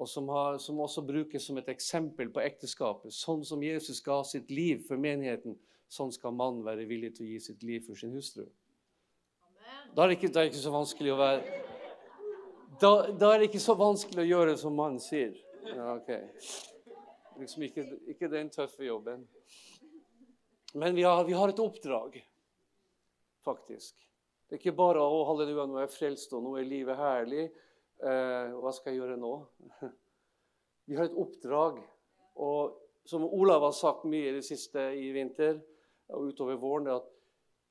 og 0.00 0.08
som, 0.08 0.28
har, 0.32 0.58
som 0.62 0.78
også 0.80 1.02
brukes 1.04 1.44
som 1.44 1.58
et 1.60 1.68
eksempel 1.68 2.30
på 2.32 2.40
ekteskapet. 2.40 3.12
Sånn 3.12 3.42
som 3.44 3.62
Jesus 3.64 4.00
ga 4.04 4.22
sitt 4.24 4.48
liv 4.52 4.86
for 4.86 5.00
menigheten, 5.00 5.58
sånn 5.90 6.12
skal 6.14 6.32
mannen 6.32 6.62
være 6.64 6.86
villig 6.88 7.16
til 7.16 7.26
å 7.26 7.32
gi 7.32 7.40
sitt 7.50 7.66
liv 7.66 7.84
for 7.84 7.98
sin 7.98 8.14
hustru. 8.14 8.46
Da 9.96 10.04
er 10.04 10.12
det 10.12 10.20
ikke, 10.20 10.30
det 10.30 10.40
er 10.40 10.48
ikke 10.52 10.62
så 10.62 10.72
vanskelig 10.72 11.12
å 11.12 11.18
være 11.18 11.60
da, 12.80 12.90
da, 13.12 13.34
er 13.34 13.42
det 13.42 13.50
ikke 13.50 13.60
så 13.60 13.74
vanskelig 13.76 14.22
å 14.22 14.28
gjøre 14.30 14.52
som 14.56 14.76
mannen 14.76 15.00
sier. 15.04 15.34
Ja, 15.68 15.98
ok. 15.98 16.14
Liksom 17.40 17.66
ikke, 17.66 17.84
ikke 18.08 18.30
den 18.32 18.48
tøffe 18.52 18.86
jobben. 18.86 19.26
Men 20.74 20.94
vi 20.94 21.02
har, 21.02 21.24
vi 21.24 21.32
har, 21.32 21.48
et 21.48 21.58
oppdrag, 21.58 22.20
faktisk. 23.44 23.96
Det 24.46 24.56
er 24.56 24.60
ikke 24.60 24.76
bare 24.78 25.02
å 25.02 25.24
halleluja, 25.26 25.66
nå 25.66 25.78
er 25.78 25.86
jeg 25.86 25.94
frelst, 25.96 26.34
og 26.36 26.44
nå 26.44 26.56
er 26.58 26.68
livet 26.68 26.98
herlig. 26.98 27.48
Eh, 28.00 28.54
hva 28.54 28.72
skal 28.74 28.92
jeg 28.92 29.02
gjøre 29.02 29.18
nå? 29.20 29.32
Vi 30.90 30.96
har 30.98 31.06
et 31.06 31.18
oppdrag. 31.18 31.76
Og 32.42 32.78
som 33.06 33.26
Olav 33.26 33.62
har 33.66 33.74
sagt 33.76 34.06
mye 34.10 34.30
i 34.30 34.36
det 34.38 34.46
siste 34.46 34.88
i 34.98 35.10
vinter 35.14 35.60
og 36.10 36.30
utover 36.32 36.58
våren, 36.58 36.88
er 36.88 36.98
at 36.98 37.10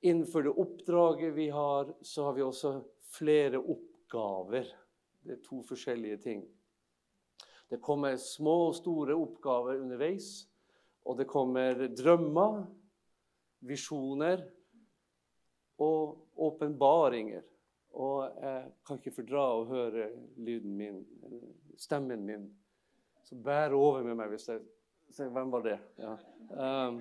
innenfor 0.07 0.45
det 0.45 0.53
oppdraget 0.55 1.33
vi 1.35 1.49
har, 1.51 1.89
så 2.01 2.29
har 2.29 2.37
vi 2.37 2.45
også 2.45 2.77
flere 3.11 3.59
oppgaver. 3.59 4.69
Det 5.19 5.35
er 5.35 5.41
to 5.43 5.59
forskjellige 5.67 6.19
ting. 6.23 6.45
Det 7.69 7.81
kommer 7.83 8.15
små 8.21 8.55
og 8.69 8.77
store 8.79 9.17
oppgaver 9.19 9.81
underveis, 9.83 10.47
og 11.03 11.19
det 11.19 11.27
kommer 11.29 11.87
drømmer 11.91 12.63
visjoner 13.65 14.43
og 15.79 16.17
åpenbaringer. 16.35 17.43
Og 17.99 18.41
jeg 18.41 18.71
kan 18.85 18.99
ikke 18.99 19.15
fordra 19.15 19.45
å 19.57 19.65
høre 19.69 20.09
lyden 20.37 20.75
min, 20.77 20.99
stemmen 21.79 22.25
min. 22.25 22.45
Så 23.25 23.37
bær 23.39 23.73
over 23.77 24.05
med 24.05 24.17
meg 24.19 24.31
hvis 24.33 24.49
jeg 24.49 24.61
sier 25.13 25.31
Hvem 25.33 25.51
var 25.53 25.65
det? 25.65 25.77
Ja. 25.97 26.15
Um, 26.53 26.99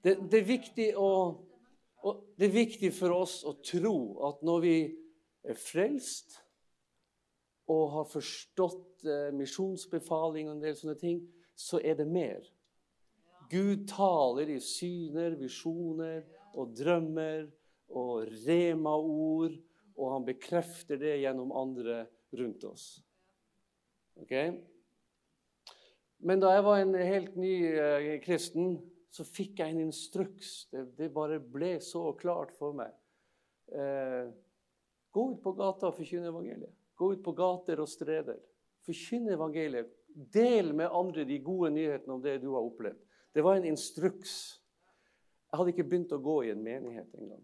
det, 0.00 0.16
det, 0.30 0.38
er 0.40 0.46
viktig 0.48 0.86
å, 0.96 1.10
det 2.40 2.48
er 2.48 2.54
viktig 2.54 2.92
for 2.96 3.20
oss 3.20 3.40
å 3.44 3.58
tro 3.64 3.96
at 4.30 4.40
når 4.46 4.64
vi 4.64 4.76
er 5.44 5.58
frelst 5.60 6.38
og 7.70 7.84
har 7.94 8.08
forstått 8.10 9.04
eh, 9.06 9.28
misjonsbefaling 9.36 10.48
og 10.48 10.56
en 10.56 10.64
del 10.64 10.76
sånne 10.78 10.96
ting, 10.98 11.20
så 11.54 11.78
er 11.84 12.00
det 12.00 12.08
mer. 12.08 12.42
Gud 13.50 13.88
taler 13.90 14.52
i 14.54 14.60
syner, 14.62 15.34
visjoner 15.40 16.22
og 16.54 16.74
drømmer 16.78 17.48
og 17.90 18.28
rema-ord, 18.46 19.56
og 19.98 20.12
han 20.14 20.26
bekrefter 20.26 21.00
det 21.00 21.18
gjennom 21.24 21.50
andre 21.56 22.04
rundt 22.38 22.64
oss. 22.68 22.84
Ok? 24.20 24.34
Men 26.20 26.42
da 26.42 26.52
jeg 26.54 26.64
var 26.66 26.82
en 26.82 26.94
helt 26.94 27.36
ny 27.40 27.54
eh, 27.72 28.14
kristen, 28.22 28.76
så 29.10 29.26
fikk 29.26 29.62
jeg 29.62 29.74
en 29.74 29.86
instruks. 29.88 30.68
Det, 30.70 30.84
det, 30.98 31.10
bare 31.14 31.40
ble 31.42 31.78
så 31.82 32.10
klart 32.20 32.52
for 32.58 32.76
meg. 32.76 32.92
Eh, 33.72 34.30
gå 35.10 35.26
ut 35.32 35.40
på 35.42 35.54
gata 35.58 35.88
og 35.88 35.96
forkynne 35.96 36.30
evangeliet. 36.30 36.74
Gå 36.94 37.14
ut 37.16 37.22
på 37.24 37.34
gater 37.34 37.80
og 37.82 37.88
streder. 37.90 38.38
Forkynne 38.86 39.34
evangeliet. 39.34 39.90
Del 40.10 40.74
med 40.76 40.92
andre 40.92 41.24
de 41.24 41.38
gode 41.42 41.72
nyhetene 41.74 42.14
om 42.14 42.22
det 42.22 42.38
du 42.42 42.50
har 42.52 42.66
opplevd. 42.66 43.00
Det 43.32 43.42
var 43.42 43.56
en 43.56 43.64
instruks. 43.64 44.62
Jeg 45.50 45.58
hadde 45.58 45.72
ikke 45.74 45.86
begynt 45.86 46.12
å 46.14 46.22
gå 46.22 46.36
i 46.46 46.52
en 46.52 46.62
menighet 46.62 47.14
engang. 47.18 47.42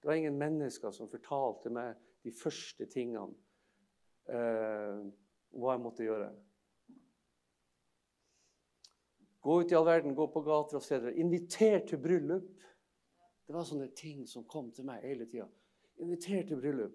Det 0.00 0.08
var 0.10 0.18
ingen 0.20 0.38
mennesker 0.38 0.92
som 0.92 1.10
fortalte 1.10 1.70
meg 1.72 1.94
de 2.24 2.32
første 2.34 2.86
tingene 2.92 3.32
eh, 4.28 4.98
hva 5.54 5.76
jeg 5.76 5.82
måtte 5.84 6.06
gjøre. 6.06 6.28
Gå 9.44 9.56
ut 9.60 9.72
i 9.72 9.76
all 9.76 9.86
verden, 9.86 10.16
gå 10.16 10.26
på 10.32 10.42
gater 10.44 10.78
og 10.78 10.84
steder. 10.84 11.16
Inviter 11.20 11.82
til 11.88 12.00
bryllup. 12.00 12.52
Det 13.44 13.52
var 13.52 13.66
sånne 13.68 13.90
ting 13.96 14.22
som 14.28 14.46
kom 14.48 14.70
til 14.72 14.86
meg 14.88 15.04
hele 15.04 15.26
tida. 15.28 15.46
Inviter 16.00 16.46
til 16.48 16.60
bryllup. 16.62 16.94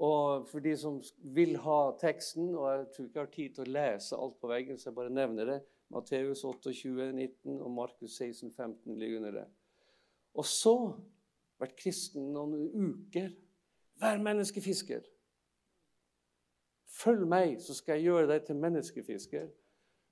Og 0.00 0.48
for 0.48 0.64
de 0.64 0.74
som 0.80 0.98
vil 1.34 1.56
ha 1.60 1.78
teksten, 2.00 2.54
og 2.54 2.66
jeg 2.68 2.84
tror 2.94 3.06
ikke 3.06 3.18
jeg 3.18 3.26
har 3.26 3.32
tid 3.36 3.54
til 3.56 3.66
å 3.66 3.74
lese 3.76 4.16
alt 4.16 4.36
på 4.40 4.50
veggen, 4.52 4.80
så 4.80 4.90
jeg 4.90 4.96
bare 4.96 5.12
nevner 5.12 5.48
det 5.54 5.58
Matteus 5.90 6.44
28, 6.46 7.12
19 7.12 7.60
og 7.60 7.70
Markus 7.74 8.16
16, 8.16 8.52
15 8.52 8.98
ligger 8.98 9.18
under 9.18 9.30
det. 9.40 9.46
Og 10.38 10.46
så 10.46 10.74
vært 11.60 11.78
kristen 11.78 12.30
noen 12.34 12.68
uker. 12.70 13.32
Vær 14.00 14.22
menneskefisker. 14.22 15.02
Følg 17.00 17.26
meg, 17.28 17.58
så 17.62 17.74
skal 17.76 17.98
jeg 17.98 18.10
gjøre 18.10 18.30
deg 18.30 18.46
til 18.46 18.60
menneskefisker. 18.60 19.50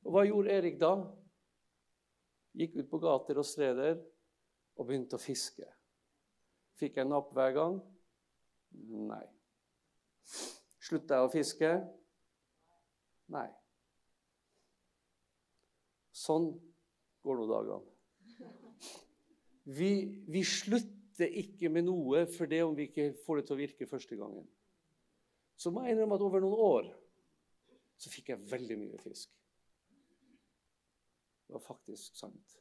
Og 0.07 0.15
hva 0.15 0.25
gjorde 0.27 0.55
Erik 0.55 0.79
da? 0.81 0.93
Gikk 2.59 2.79
ut 2.81 2.91
på 2.91 3.01
gater 3.03 3.39
og 3.39 3.47
streder 3.47 3.99
og 4.79 4.89
begynte 4.89 5.19
å 5.19 5.23
fiske. 5.23 5.67
Fikk 6.79 6.99
jeg 6.99 7.11
napp 7.11 7.31
hver 7.35 7.55
gang? 7.55 7.79
Nei. 9.09 9.25
Slutta 10.89 11.19
jeg 11.19 11.29
å 11.29 11.33
fiske? 11.33 11.73
Nei. 13.35 13.49
Sånn 16.19 16.51
går 17.25 17.39
nå 17.39 17.47
dagene. 17.51 17.95
Vi, 19.69 19.91
vi 20.27 20.45
slutter 20.49 21.35
ikke 21.43 21.71
med 21.73 21.87
noe 21.87 22.25
for 22.33 22.51
det 22.51 22.63
om 22.65 22.77
vi 22.77 22.89
ikke 22.89 23.11
får 23.25 23.41
det 23.41 23.49
til 23.49 23.57
å 23.57 23.61
virke 23.61 23.91
første 23.91 24.17
gangen. 24.19 24.47
Så 25.59 25.73
må 25.75 25.83
jeg 25.85 25.97
innrømme 25.97 26.17
at 26.17 26.25
over 26.25 26.43
noen 26.43 26.63
år 26.63 26.89
så 27.99 28.11
fikk 28.13 28.33
jeg 28.33 28.47
veldig 28.51 28.79
mye 28.79 29.03
fisk. 29.03 29.35
Det 31.49 31.57
var 31.57 31.65
faktisk 31.65 32.17
sant. 32.17 32.59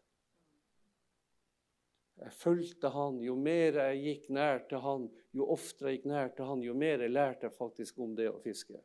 Jeg 2.17 2.33
fulgte 2.33 2.89
han. 2.89 3.19
Jo 3.21 3.35
mer 3.37 3.77
jeg 3.77 4.03
gikk 4.03 4.29
nær 4.33 4.63
til 4.69 4.81
han, 4.81 5.09
jo 5.37 5.49
oftere 5.53 5.91
jeg 5.91 5.99
gikk 5.99 6.07
nær 6.09 6.31
til 6.33 6.49
han, 6.49 6.63
jo 6.65 6.73
mer 6.73 7.03
jeg 7.05 7.13
lærte 7.13 7.45
jeg 7.45 7.57
faktisk 7.57 7.99
om 8.01 8.15
det 8.17 8.29
å 8.31 8.39
fiske. 8.41 8.79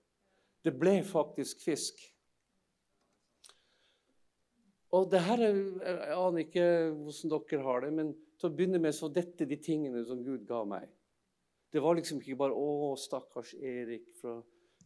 Det 0.63 0.75
ble 0.79 0.99
faktisk 1.07 1.63
fisk. 1.65 2.03
Og 4.93 5.09
det 5.11 5.23
her 5.25 5.41
er, 5.41 5.61
Jeg 5.87 6.17
aner 6.19 6.43
ikke 6.45 6.67
hvordan 6.93 7.33
dere 7.33 7.63
har 7.65 7.85
det, 7.85 7.93
men 7.97 8.13
til 8.39 8.51
å 8.51 8.57
begynne 8.57 8.81
med 8.83 8.95
så 8.97 9.09
dette 9.09 9.47
de 9.49 9.57
tingene 9.57 10.05
som 10.05 10.21
Gud 10.25 10.45
ga 10.49 10.65
meg. 10.69 10.89
Det 11.73 11.81
var 11.81 11.97
liksom 11.97 12.21
ikke 12.21 12.37
bare 12.37 12.53
'Å, 12.53 12.97
stakkars 13.01 13.55
Erik 13.55 14.11
fra, 14.21 14.43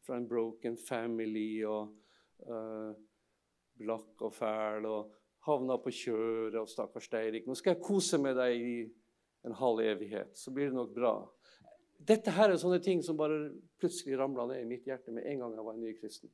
fra 0.07 0.17
en 0.17 0.29
broken 0.29 0.77
family' 0.77 1.67
og 1.67 1.91
uh, 2.47 2.95
blakk 3.79 4.23
og 4.23 4.33
fæl 4.33 4.87
og 4.87 5.11
havna 5.49 5.79
på 5.83 5.91
kjøret 5.91 6.61
og 6.61 6.69
'stakkars 6.69 7.11
Erik, 7.13 7.47
Nå 7.47 7.55
skal 7.55 7.75
jeg 7.75 7.83
kose 7.83 8.19
med 8.19 8.37
deg 8.37 8.55
i 8.55 8.79
en 9.47 9.53
halv 9.53 9.81
evighet, 9.81 10.39
så 10.39 10.51
blir 10.51 10.71
det 10.71 10.75
nok 10.75 10.95
bra. 10.95 11.15
Dette 11.99 12.31
her 12.31 12.51
er 12.51 12.61
sånne 12.61 12.79
ting 12.83 13.03
som 13.03 13.17
bare 13.17 13.51
plutselig 13.81 14.19
ramla 14.19 14.47
ned 14.47 14.63
i 14.63 14.69
mitt 14.69 14.87
hjerte 14.87 15.15
med 15.15 15.27
en 15.27 15.39
gang 15.39 15.55
jeg 15.55 15.65
var 15.65 15.75
en 15.75 15.81
ny 15.81 15.95
kristen. 15.99 16.31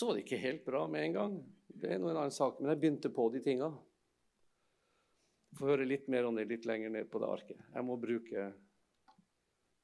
Så 0.00 0.06
var 0.06 0.16
det 0.16 0.22
ikke 0.24 0.36
helt 0.40 0.62
bra 0.64 0.86
med 0.88 1.02
en 1.04 1.12
gang. 1.12 1.32
Det 1.68 1.90
er 1.92 1.98
noe 2.00 2.14
en 2.14 2.18
annen 2.22 2.32
sak. 2.32 2.56
Men 2.56 2.70
jeg 2.72 2.78
begynte 2.80 3.10
på 3.12 3.26
de 3.34 3.42
tinga. 3.44 3.66
Få 5.58 5.66
høre 5.68 5.84
litt 5.84 6.06
mer 6.08 6.24
om 6.24 6.38
det 6.38 6.46
litt 6.48 6.64
lenger 6.64 6.94
ned 6.94 7.10
på 7.12 7.20
det 7.20 7.28
arket. 7.28 7.58
Jeg 7.74 7.84
må 7.84 7.98
bruke 8.00 8.46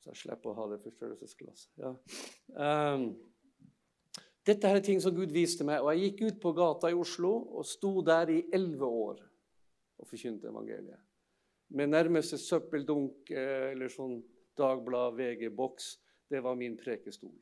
Så 0.01 0.15
jeg 0.15 0.21
slipper 0.23 0.55
å 0.55 0.57
ha 0.57 0.65
det 0.71 0.79
forstørrelsesglasset. 0.87 1.69
Ja. 1.83 1.91
Um, 2.57 3.05
dette 4.49 4.71
er 4.73 4.81
ting 4.89 5.05
som 5.05 5.13
Gud 5.13 5.37
viste 5.37 5.69
meg. 5.69 5.85
Og 5.85 5.93
jeg 5.93 6.07
gikk 6.07 6.23
ut 6.31 6.41
på 6.47 6.55
gata 6.57 6.89
i 6.89 6.97
Oslo 6.97 7.35
og 7.59 7.69
sto 7.69 7.93
der 8.07 8.33
i 8.33 8.39
elleve 8.57 8.89
år 8.89 9.21
og 10.01 10.09
forkynte 10.09 10.49
evangeliet. 10.49 11.03
Med 11.77 11.93
nærmeste 11.93 12.41
søppeldunk 12.41 13.35
eh, 13.37 13.75
eller 13.75 13.93
sånn 13.93 14.23
Dagblad, 14.57 15.21
VG, 15.21 15.51
boks. 15.53 15.99
Det 16.33 16.41
var 16.41 16.57
min 16.57 16.81
prekestol. 16.81 17.37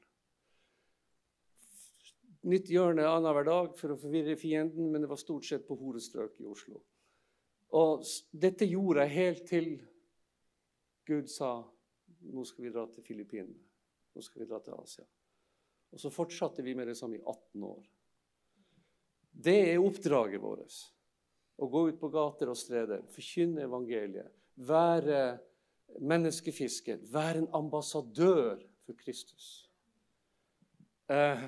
Nytt 2.45 2.69
hjørne 2.69 3.07
annenhver 3.09 3.47
dag 3.49 3.71
for 3.79 3.95
å 3.95 4.01
forvirre 4.01 4.37
fienden, 4.37 4.91
men 4.93 5.05
det 5.05 5.09
var 5.09 5.21
stort 5.21 5.47
sett 5.49 5.65
på 5.69 5.79
horestrøk 5.81 6.37
i 6.43 6.49
Oslo. 6.49 6.83
Og 7.75 8.05
dette 8.31 8.69
gjorde 8.69 9.07
jeg 9.07 9.15
helt 9.15 9.47
til 9.49 9.71
Gud 11.09 11.31
sa 11.33 11.57
nå 12.33 12.45
skal 12.49 12.67
vi 12.67 12.73
dra 12.73 12.85
til 12.89 13.05
Filippinene. 13.05 13.59
Nå 14.15 14.23
skal 14.23 14.45
vi 14.45 14.49
dra 14.49 14.61
til 14.65 14.77
Asia. 14.79 15.05
Og 15.95 16.01
så 16.01 16.11
fortsatte 16.13 16.63
vi 16.65 16.75
med 16.77 16.89
det 16.89 16.97
samme 16.99 17.19
i 17.19 17.23
18 17.23 17.67
år. 17.69 17.83
Det 19.35 19.57
er 19.73 19.83
oppdraget 19.83 20.43
vårt. 20.43 20.77
Å 21.59 21.69
gå 21.71 21.83
ut 21.91 21.99
på 22.01 22.11
gater 22.11 22.51
og 22.51 22.59
streder, 22.59 23.03
forkynne 23.15 23.67
evangeliet, 23.67 24.31
være 24.57 25.21
menneskefisker, 26.03 27.03
være 27.13 27.45
en 27.45 27.51
ambassadør 27.55 28.63
for 28.87 28.99
Kristus. 28.99 29.69
Eh, 31.11 31.45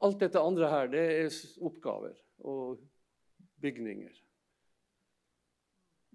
alt 0.00 0.20
dette 0.20 0.40
andre 0.40 0.68
her, 0.72 0.90
det 0.92 1.04
er 1.18 1.38
oppgaver 1.66 2.16
og 2.48 2.80
bygninger. 3.60 4.14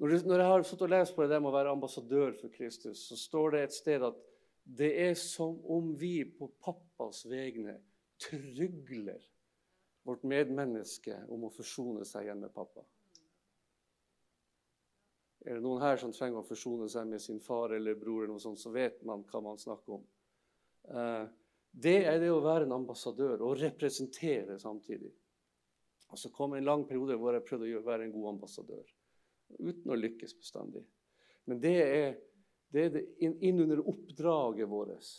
Når, 0.02 0.16
jeg 0.40 0.48
har 0.50 0.66
fått 0.68 0.90
lest 0.92 1.16
på 1.16 1.28
det 1.30 1.38
med 1.40 1.54
å 1.54 1.56
være 1.56 1.72
ambassadør 1.72 2.34
for 2.36 2.52
Kristus, 2.52 3.06
så 3.08 3.16
står 3.20 3.56
det 3.56 3.62
et 3.64 3.78
sted 3.78 4.04
at 4.04 4.18
det 4.66 4.90
er 5.06 5.14
som 5.20 5.56
om 5.72 5.94
vi 5.96 6.26
på 6.26 6.50
pappas 6.66 7.24
vegne 7.30 7.78
trygler 8.20 9.22
vårt 10.06 10.26
medmenneske 10.28 11.16
om 11.32 11.46
å 11.48 11.54
forsone 11.54 12.04
seg 12.06 12.28
igjen 12.28 12.44
med 12.44 12.54
pappa. 12.54 12.84
Er 15.46 15.60
det 15.60 15.64
noen 15.64 15.84
her 15.84 16.00
som 16.02 16.14
trenger 16.14 16.42
å 16.42 16.48
forsone 16.48 16.90
seg 16.90 17.08
med 17.08 17.22
sin 17.22 17.40
far 17.44 17.74
eller 17.78 17.98
bror, 17.98 18.24
eller 18.24 18.34
noe 18.34 18.42
sånt, 18.42 18.60
så 18.60 18.74
vet 18.74 19.04
man 19.06 19.24
hva 19.30 19.42
man 19.46 19.62
snakker 19.62 20.00
om. 20.00 20.06
Det 21.76 21.98
er 22.08 22.20
det 22.22 22.32
å 22.32 22.44
være 22.44 22.64
en 22.68 22.78
ambassadør 22.78 23.42
og 23.44 23.58
representere 23.60 24.56
samtidig. 24.62 25.12
Og 26.14 26.20
så 26.20 26.32
kom 26.32 26.54
en 26.56 26.68
lang 26.68 26.86
periode 26.88 27.18
hvor 27.20 27.36
jeg 27.36 27.44
prøvde 27.48 27.74
å 27.76 27.84
være 27.84 28.06
en 28.08 28.14
god 28.14 28.30
ambassadør 28.36 28.86
uten 29.60 29.92
å 29.92 29.98
lykkes 30.00 30.38
bestandig. 30.40 30.86
Men 31.46 31.60
det 31.62 31.76
er, 31.84 32.16
det 32.74 32.86
er 32.88 32.96
inn 33.20 33.60
under 33.66 33.84
oppdraget 33.92 34.70
vårt. 34.72 35.10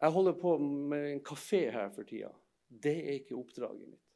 Jeg 0.00 0.14
holder 0.14 0.36
på 0.40 0.54
med 0.60 1.06
en 1.14 1.24
kafé 1.24 1.64
her 1.72 1.90
for 1.94 2.08
tida. 2.08 2.30
Det 2.68 2.94
er 3.00 3.16
ikke 3.18 3.38
oppdraget 3.40 3.88
mitt. 3.88 4.06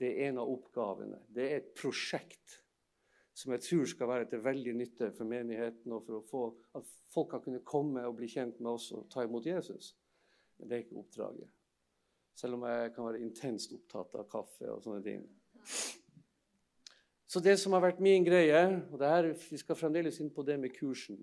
Det 0.00 0.10
er 0.10 0.30
en 0.30 0.40
av 0.42 0.50
oppgavene. 0.50 1.20
Det 1.30 1.44
er 1.44 1.60
et 1.60 1.74
prosjekt 1.76 2.60
som 3.34 3.52
jeg 3.52 3.64
tror 3.66 3.88
skal 3.90 4.08
være 4.08 4.28
til 4.30 4.44
veldig 4.44 4.74
nytte 4.78 5.10
for 5.16 5.26
menigheten 5.26 5.92
og 5.92 6.04
for 6.06 6.20
å 6.20 6.26
få, 6.28 6.42
at 6.78 6.86
folk 7.10 7.32
kan 7.34 7.42
kunne 7.42 7.64
komme 7.66 8.04
og 8.06 8.14
bli 8.20 8.28
kjent 8.30 8.60
med 8.60 8.70
oss 8.76 8.92
og 8.94 9.08
ta 9.10 9.24
imot 9.26 9.46
Jesus. 9.46 9.96
Men 10.58 10.70
det 10.70 10.76
er 10.76 10.84
ikke 10.84 11.00
oppdraget. 11.02 11.50
Selv 12.34 12.58
om 12.58 12.66
jeg 12.68 12.92
kan 12.94 13.08
være 13.08 13.22
intenst 13.22 13.74
opptatt 13.74 14.14
av 14.18 14.28
kaffe 14.30 14.70
og 14.70 14.82
sånne 14.86 15.02
ting. 15.02 15.26
Så 17.26 17.42
det 17.42 17.56
som 17.58 17.74
har 17.74 17.82
vært 17.82 18.02
min 18.02 18.22
greie 18.26 18.62
og 18.92 19.02
her, 19.02 19.34
Vi 19.50 19.58
skal 19.58 19.76
fremdeles 19.76 20.20
inn 20.20 20.30
på 20.30 20.42
det 20.46 20.60
med 20.60 20.74
kursen. 20.74 21.18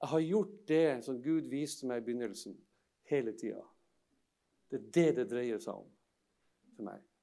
Jeg 0.00 0.08
har 0.10 0.20
gjort 0.20 0.68
det 0.68 1.04
som 1.04 1.22
Gud 1.22 1.46
viste 1.48 1.86
meg 1.86 2.02
i 2.02 2.04
begynnelsen, 2.04 2.56
hele 3.06 3.32
tida. 3.32 3.62
Det 4.70 4.80
er 4.80 4.90
det 4.90 5.16
det 5.16 5.30
dreier 5.30 5.58
seg 5.62 5.74
om 5.74 5.86
for 6.74 6.82
meg. 6.90 7.13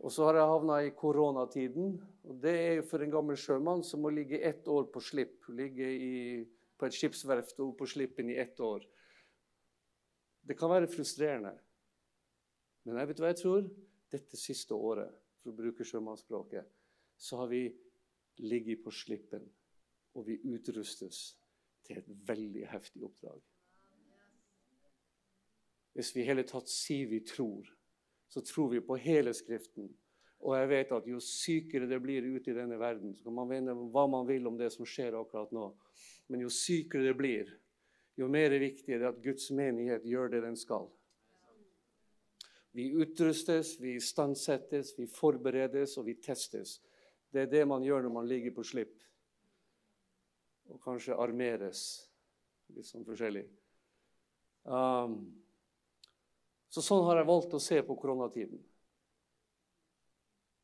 Og 0.00 0.12
så 0.12 0.24
har 0.28 0.38
jeg 0.38 0.48
havna 0.48 0.78
i 0.84 0.94
koronatiden. 0.96 1.98
og 2.24 2.38
Det 2.40 2.54
er 2.56 2.74
jo 2.78 2.86
for 2.88 3.04
en 3.04 3.12
gammel 3.12 3.36
sjømann 3.36 3.82
som 3.84 4.00
må 4.00 4.12
ligge 4.14 4.40
ett 4.40 4.68
år 4.68 4.88
på 4.92 5.02
slipp. 5.04 5.44
Ligge 5.52 5.90
i, 5.92 6.14
på 6.80 6.88
et 6.88 6.96
skipsverft 6.96 7.60
og 7.60 7.74
på 7.76 7.88
slippen 7.88 8.30
i 8.32 8.38
ett 8.40 8.60
år. 8.64 8.86
Det 10.40 10.56
kan 10.56 10.72
være 10.72 10.88
frustrerende. 10.88 11.52
Men 12.84 12.96
jeg 12.96 13.10
vet 13.10 13.20
hva 13.20 13.32
jeg 13.32 13.40
tror? 13.42 13.68
Dette 14.10 14.40
siste 14.40 14.74
året 14.74 15.12
for 15.40 15.52
å 15.52 15.58
bruke 15.58 15.84
sjømannsspråket, 15.86 16.64
så 17.20 17.42
har 17.42 17.50
vi 17.52 17.66
ligget 18.40 18.80
på 18.82 18.90
slippen, 18.90 19.44
og 20.16 20.26
vi 20.26 20.40
utrustes 20.48 21.20
til 21.86 22.00
et 22.00 22.08
veldig 22.28 22.64
heftig 22.72 23.04
oppdrag. 23.06 23.38
Hvis 25.94 26.14
vi 26.16 26.24
i 26.24 26.26
hele 26.28 26.44
tatt 26.48 26.70
sier 26.72 27.08
vi 27.10 27.20
tror, 27.26 27.68
så 28.30 28.42
tror 28.46 28.70
vi 28.70 28.82
på 28.84 28.96
hele 29.00 29.34
Skriften. 29.34 29.90
Og 30.40 30.54
jeg 30.56 30.68
vet 30.70 30.92
at 30.96 31.08
jo 31.10 31.18
sykere 31.20 31.88
det 31.90 31.98
blir 32.00 32.24
ute 32.24 32.52
i 32.52 32.56
denne 32.56 32.78
verden, 32.80 33.12
så 33.12 33.26
kan 33.26 33.36
man 33.36 33.50
mene 33.50 33.74
hva 33.92 34.06
man 34.08 34.28
vil 34.28 34.46
om 34.48 34.56
det 34.56 34.70
som 34.72 34.88
skjer 34.88 35.18
akkurat 35.18 35.50
nå, 35.52 35.66
men 36.32 36.46
jo 36.46 36.52
sykere 36.54 37.10
det 37.10 37.16
blir, 37.18 37.50
jo 38.16 38.28
mer 38.28 38.54
viktig 38.60 38.94
er 38.94 39.02
det 39.02 39.10
at 39.10 39.20
Guds 39.24 39.50
menighet 39.52 40.06
gjør 40.08 40.32
det 40.32 40.42
den 40.44 40.56
skal. 40.58 40.88
Vi 42.76 42.90
utrustes, 43.02 43.74
vi 43.80 43.96
istandsettes, 43.98 44.94
vi 44.98 45.08
forberedes 45.10 45.96
og 45.98 46.06
vi 46.06 46.14
testes. 46.22 46.78
Det 47.32 47.44
er 47.44 47.50
det 47.50 47.64
man 47.68 47.82
gjør 47.82 48.06
når 48.06 48.14
man 48.14 48.28
ligger 48.30 48.54
på 48.54 48.64
slipp. 48.66 48.94
Og 50.70 50.78
kanskje 50.84 51.18
armeres 51.18 51.82
litt 52.70 52.86
sånn 52.86 53.06
forskjellig. 53.06 53.42
Um, 54.62 55.16
så 56.70 56.82
sånn 56.84 57.04
har 57.08 57.18
jeg 57.18 57.28
valgt 57.28 57.54
å 57.56 57.62
se 57.62 57.80
på 57.82 57.96
koronatiden. 57.98 58.60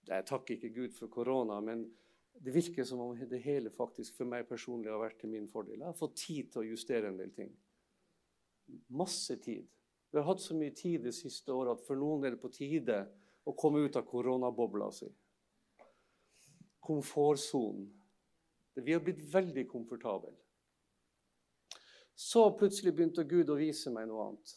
Jeg 0.06 0.26
takker 0.28 0.54
ikke 0.54 0.74
Gud 0.74 0.92
for 0.94 1.10
korona, 1.10 1.58
men 1.60 1.82
det 2.38 2.52
virker 2.54 2.84
som 2.86 3.00
om 3.02 3.16
det 3.18 3.40
hele 3.42 3.72
faktisk 3.74 4.18
for 4.20 4.28
meg 4.28 4.46
personlig 4.46 4.92
har 4.92 5.00
vært 5.02 5.18
til 5.22 5.32
min 5.32 5.48
fordel. 5.50 5.80
Jeg 5.80 5.88
har 5.88 5.98
fått 5.98 6.18
tid 6.20 6.52
til 6.52 6.62
å 6.62 6.68
justere 6.68 7.10
en 7.10 7.18
del 7.18 7.32
ting. 7.34 7.50
Masse 8.94 9.38
tid. 9.42 9.66
Vi 10.10 10.20
har 10.20 10.28
hatt 10.28 10.42
så 10.44 10.54
mye 10.54 10.74
tid 10.76 11.02
det 11.08 11.14
siste 11.16 11.52
året 11.52 11.74
at 11.74 11.86
for 11.86 11.98
noen 11.98 12.24
er 12.24 12.36
det 12.36 12.42
på 12.42 12.52
tide 12.54 13.00
å 13.46 13.54
komme 13.58 13.82
ut 13.82 13.98
av 13.98 14.06
koronabobla 14.06 14.90
si. 14.94 15.08
Komfortsonen. 16.86 17.88
Vi 18.76 18.92
har 18.92 19.02
blitt 19.02 19.24
veldig 19.32 19.64
komfortable. 19.70 20.34
Så 22.14 22.46
plutselig 22.58 22.94
begynte 22.94 23.24
Gud 23.28 23.50
å 23.50 23.58
vise 23.58 23.90
meg 23.92 24.06
noe 24.08 24.28
annet. 24.28 24.54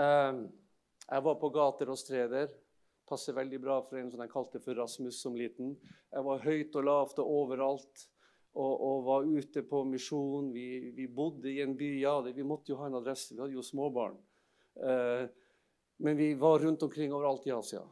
Ehm, 0.00 0.46
jeg 1.04 1.24
var 1.26 1.36
på 1.38 1.50
gater 1.54 1.90
og 1.92 1.98
streder. 2.00 2.50
Passer 3.04 3.36
veldig 3.36 3.60
bra 3.60 3.78
for 3.84 4.00
en 4.00 4.10
som 4.10 4.22
jeg 4.24 4.32
kalte 4.32 4.60
for 4.64 4.78
Rasmus 4.78 5.20
som 5.20 5.36
liten. 5.36 5.74
Jeg 6.10 6.24
var 6.24 6.44
høyt 6.44 6.76
og 6.80 6.86
lavt 6.88 7.20
og 7.22 7.30
overalt 7.42 8.06
og, 8.54 8.72
og 8.72 9.04
var 9.06 9.28
ute 9.28 9.62
på 9.68 9.82
misjon. 9.86 10.50
Vi, 10.54 10.94
vi, 10.96 11.06
bodde 11.06 11.52
i 11.52 11.60
en 11.62 11.76
by. 11.76 11.90
Ja, 12.00 12.16
vi 12.24 12.46
måtte 12.46 12.72
jo 12.72 12.80
ha 12.80 12.88
en 12.88 12.98
adresse. 13.00 13.34
Vi 13.34 13.42
hadde 13.42 13.58
jo 13.58 13.66
småbarn. 13.66 14.16
Eh, 14.74 15.26
men 16.02 16.16
vi 16.18 16.32
var 16.34 16.58
rundt 16.64 16.82
omkring 16.82 17.12
overalt 17.14 17.46
i 17.46 17.54
Asia 17.54 17.84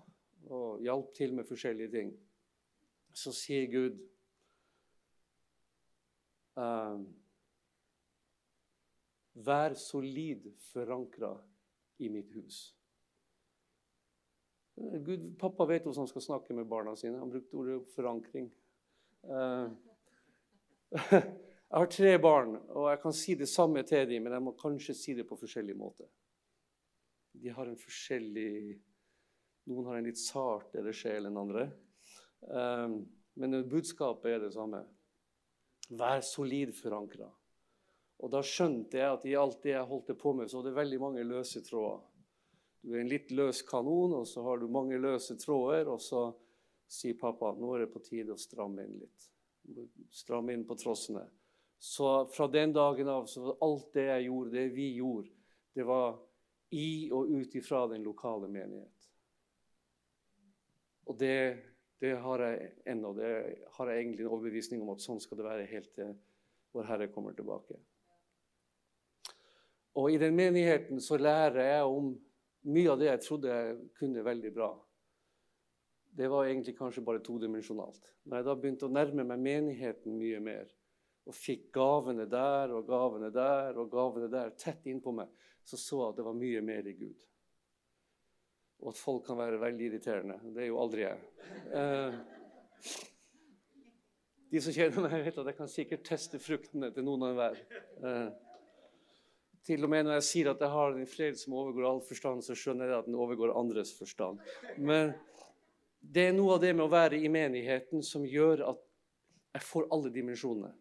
og 0.52 0.80
hjalp 0.82 1.12
til 1.14 1.36
med 1.36 1.46
forskjellige 1.46 1.92
ting. 1.92 2.08
Så 3.14 3.30
sier 3.36 3.68
Gud 3.70 4.00
um, 6.58 7.04
Vær 9.46 9.76
solid 9.78 10.48
forankra 10.72 11.30
i 12.02 12.10
mitt 12.12 12.32
hus. 12.36 12.62
Gud, 14.76 15.34
pappa 15.38 15.66
vet 15.68 15.84
hvordan 15.84 16.06
han 16.06 16.10
skal 16.10 16.24
snakke 16.24 16.56
med 16.56 16.68
barna 16.68 16.94
sine. 16.96 17.20
Han 17.20 17.30
brukte 17.30 17.58
ordet 17.60 17.78
forankring. 17.94 18.48
Uh, 19.28 19.68
jeg 21.12 21.76
har 21.76 21.90
tre 21.92 22.14
barn, 22.22 22.56
og 22.72 22.88
jeg 22.90 23.02
kan 23.02 23.16
si 23.16 23.36
det 23.38 23.50
samme 23.52 23.84
til 23.86 24.08
dem, 24.08 24.24
men 24.24 24.36
jeg 24.36 24.44
må 24.44 24.54
kanskje 24.58 24.96
si 24.96 25.14
det 25.18 25.26
på 25.28 25.38
forskjellig 25.40 25.76
måte. 25.78 26.08
De 27.32 27.52
har 27.52 27.68
en 27.68 27.78
forskjellig 27.78 28.80
Noen 29.70 29.86
har 29.86 30.00
en 30.00 30.06
litt 30.08 30.18
sartere 30.18 30.90
sjel 30.90 31.28
enn 31.28 31.36
andre. 31.38 31.68
Um, 32.50 32.96
men 33.38 33.60
budskapet 33.70 34.32
er 34.32 34.40
det 34.42 34.48
samme. 34.56 34.80
Vær 35.94 36.24
solid 36.26 36.72
forankra. 36.74 37.28
Og 38.22 38.30
da 38.30 38.42
skjønte 38.46 39.00
jeg 39.00 39.16
at 39.16 39.26
i 39.26 39.34
alt 39.38 39.62
det 39.64 39.74
jeg 39.74 39.88
holdt 39.88 40.12
på 40.18 40.32
med, 40.38 40.50
så 40.50 40.60
var 40.60 40.68
det 40.68 40.76
veldig 40.78 41.00
mange 41.02 41.24
løse 41.26 41.62
tråder. 41.66 42.04
Du 42.82 42.94
er 42.94 43.02
en 43.02 43.10
litt 43.10 43.30
løs 43.34 43.62
kanon, 43.66 44.14
og 44.18 44.26
så 44.26 44.42
har 44.46 44.58
du 44.58 44.68
mange 44.70 44.98
løse 44.98 45.36
tråder, 45.38 45.90
og 45.90 46.00
så 46.02 46.28
sier 46.90 47.18
pappa 47.18 47.52
nå 47.58 47.74
er 47.74 47.84
det 47.84 47.92
på 47.94 48.02
tide 48.04 48.34
å 48.34 48.40
stramme 48.40 48.84
inn 48.86 48.98
litt. 49.00 49.28
Stramme 50.10 50.54
inn 50.54 50.64
på 50.66 50.76
trossene. 50.78 51.22
Så 51.82 52.08
fra 52.30 52.46
den 52.50 52.74
dagen 52.74 53.10
av 53.10 53.26
så 53.30 53.42
var 53.42 53.62
alt 53.66 53.88
det 53.94 54.06
jeg 54.06 54.26
gjorde, 54.28 54.54
det 54.54 54.66
vi 54.74 54.88
gjorde, 54.98 55.30
det 55.74 55.86
var 55.86 56.18
i 56.72 57.10
og 57.12 57.30
ut 57.30 57.54
ifra 57.58 57.84
den 57.90 58.04
lokale 58.06 58.50
menighet. 58.50 59.08
Og 61.10 61.18
det, 61.18 61.38
det 62.00 62.12
har 62.22 62.44
jeg 62.46 62.68
ennå. 62.94 63.10
Det 63.18 63.32
har 63.76 63.90
jeg 63.90 64.02
egentlig 64.02 64.24
en 64.24 64.30
overbevisning 64.30 64.84
om 64.84 64.92
at 64.94 65.02
sånn 65.02 65.20
skal 65.22 65.40
det 65.40 65.48
være 65.48 65.70
helt 65.72 65.90
til 65.96 66.14
vår 66.72 66.86
Herre 66.88 67.10
kommer 67.12 67.34
tilbake. 67.36 67.80
Og 69.98 70.12
i 70.12 70.20
den 70.20 70.36
menigheten 70.36 71.00
så 71.04 71.18
lærer 71.20 71.66
jeg 71.66 71.88
om 71.88 72.12
mye 72.72 72.92
av 72.92 73.00
det 73.00 73.10
jeg 73.10 73.22
trodde 73.26 73.52
jeg 73.52 73.78
kunne 73.98 74.24
veldig 74.24 74.52
bra. 74.54 74.70
Det 76.12 76.28
var 76.28 76.46
egentlig 76.46 76.76
kanskje 76.76 77.04
bare 77.04 77.22
todimensjonalt. 77.24 78.12
Når 78.24 78.38
jeg 78.38 78.46
da 78.46 78.54
begynte 78.56 78.88
å 78.88 78.92
nærme 78.92 79.24
meg 79.26 79.42
menigheten 79.42 80.16
mye 80.16 80.40
mer, 80.44 80.70
og 81.22 81.36
fikk 81.36 81.68
gavene 81.76 82.26
der 82.26 82.72
og 82.74 82.88
gavene 82.88 83.30
der 83.32 83.78
og 83.78 83.92
gavene 83.92 84.28
der 84.30 84.52
tett 84.58 84.88
innpå 84.90 85.14
meg, 85.14 85.30
så 85.64 85.78
så 85.78 86.00
jeg 86.00 86.10
at 86.10 86.18
det 86.18 86.26
var 86.26 86.38
mye 86.38 86.62
mer 86.66 86.88
i 86.90 86.96
Gud. 86.98 87.26
Og 88.82 88.90
at 88.90 88.98
folk 88.98 89.24
kan 89.28 89.38
være 89.38 89.60
veldig 89.62 89.88
irriterende. 89.88 90.40
Det 90.54 90.64
er 90.64 90.70
jo 90.72 90.80
aldri 90.82 91.04
jeg. 91.04 91.20
Eh, 91.78 92.16
de 94.52 94.60
som 94.60 94.74
kjenner 94.74 95.06
meg, 95.06 95.20
vet 95.24 95.38
at 95.38 95.52
jeg 95.52 95.58
kan 95.60 95.70
sikkert 95.70 96.08
teste 96.08 96.40
fruktene 96.42 96.90
til 96.92 97.06
noen 97.06 97.28
av 97.28 97.38
hver. 97.38 97.60
Eh, 98.02 98.51
til 99.66 99.84
og 99.84 99.92
med 99.92 100.06
når 100.06 100.18
jeg 100.18 100.26
sier 100.28 100.50
at 100.52 100.62
jeg 100.62 100.74
har 100.74 100.96
en 100.96 101.10
fred 101.10 101.38
som 101.38 101.54
overgår 101.58 101.86
all 101.88 102.00
forstand, 102.06 102.42
så 102.42 102.56
skjønner 102.58 102.90
jeg 102.90 103.02
at 103.02 103.10
den 103.10 103.18
overgår 103.18 103.54
andres 103.58 103.92
forstand. 103.94 104.40
Men 104.76 105.12
det 106.02 106.28
er 106.28 106.34
noe 106.34 106.56
av 106.56 106.64
det 106.64 106.72
med 106.74 106.86
å 106.88 106.92
være 106.92 107.20
i 107.22 107.30
menigheten 107.30 108.02
som 108.06 108.26
gjør 108.26 108.64
at 108.72 108.82
jeg 109.52 109.66
får 109.68 109.86
alle 109.94 110.10
dimensjonene. 110.10 110.72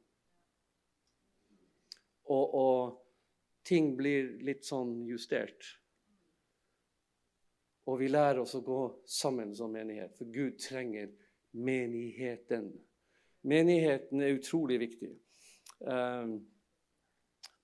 Og, 2.31 2.55
og 2.55 3.65
ting 3.67 3.91
blir 3.99 4.37
litt 4.45 4.65
sånn 4.65 5.01
justert. 5.05 5.67
Og 7.89 7.99
vi 7.99 8.09
lærer 8.09 8.41
oss 8.43 8.55
å 8.55 8.63
gå 8.65 8.81
sammen 9.09 9.53
som 9.57 9.73
menighet, 9.73 10.15
for 10.17 10.29
Gud 10.31 10.57
trenger 10.61 11.11
menigheten. 11.51 12.71
Menigheten 13.49 14.21
er 14.21 14.37
utrolig 14.37 14.77
viktig. 14.83 15.11
Um, 15.81 16.39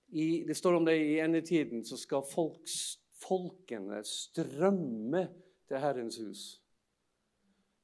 i, 0.08 0.43
det 0.48 0.56
står 0.56 0.74
om 0.74 0.86
det 0.86 0.96
i 0.98 1.20
endetiden, 1.20 1.84
så 1.86 1.98
skal 2.00 2.24
folks, 2.32 2.98
folkene 3.22 4.04
strømme 4.08 5.28
til 5.67 5.82
Herrens 5.84 6.17
hus. 6.22 6.46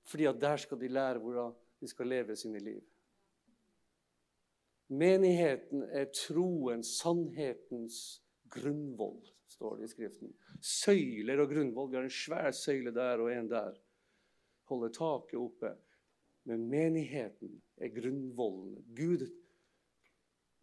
Fordi 0.07 0.27
at 0.29 0.41
der 0.41 0.57
skal 0.57 0.79
de 0.79 0.87
lære 0.87 1.19
hvordan 1.19 1.53
de 1.81 1.87
skal 1.87 2.07
leve 2.07 2.35
sine 2.35 2.59
liv. 2.59 2.81
Menigheten 4.87 5.83
er 5.83 6.05
troens, 6.13 6.87
sannhetens 6.99 8.21
grunnvoll, 8.51 9.23
står 9.49 9.77
det 9.79 9.87
i 9.87 9.93
Skriften. 9.93 10.33
Søyler 10.61 11.41
og 11.41 11.49
grunnvoll. 11.49 11.89
Vi 11.91 11.97
har 11.97 12.03
en 12.03 12.13
svær 12.13 12.51
søyle 12.51 12.93
der 12.93 13.23
og 13.23 13.31
en 13.33 13.49
der. 13.49 13.73
Holder 14.69 14.93
taket 14.93 15.39
oppe. 15.39 15.73
Men 16.43 16.67
menigheten 16.69 17.61
er 17.77 17.91
grunnvollen. 17.95 18.83
Gud 18.95 19.25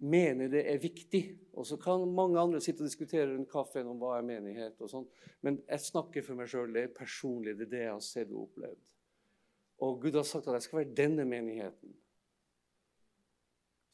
mener 0.00 0.48
det 0.48 0.64
er 0.72 0.80
viktig. 0.80 1.22
Og 1.60 1.66
så 1.66 1.76
kan 1.80 2.06
mange 2.14 2.40
andre 2.40 2.60
sitte 2.62 2.84
og 2.84 2.88
diskutere 2.88 3.28
rundt 3.30 3.50
kaffen 3.50 3.88
om 3.90 3.98
hva 4.00 4.16
er 4.18 4.26
menighet. 4.26 4.80
og 4.80 4.90
sånn. 4.90 5.08
Men 5.44 5.60
jeg 5.68 5.86
snakker 5.86 6.24
for 6.24 6.38
meg 6.38 6.48
sjøl. 6.50 6.72
Det 6.72 6.86
er 6.86 6.94
personlig. 6.96 7.56
Det 7.58 7.68
er 7.68 7.74
det 7.74 7.84
jeg 7.84 7.92
har 7.92 8.04
sett 8.04 8.32
og 8.32 8.46
opplevd. 8.48 8.80
Og 9.80 10.00
Gud 10.02 10.18
har 10.20 10.26
sagt 10.28 10.48
at 10.48 10.58
jeg 10.58 10.68
skal 10.68 10.82
være 10.82 10.96
denne 10.96 11.24
menigheten. 11.28 11.94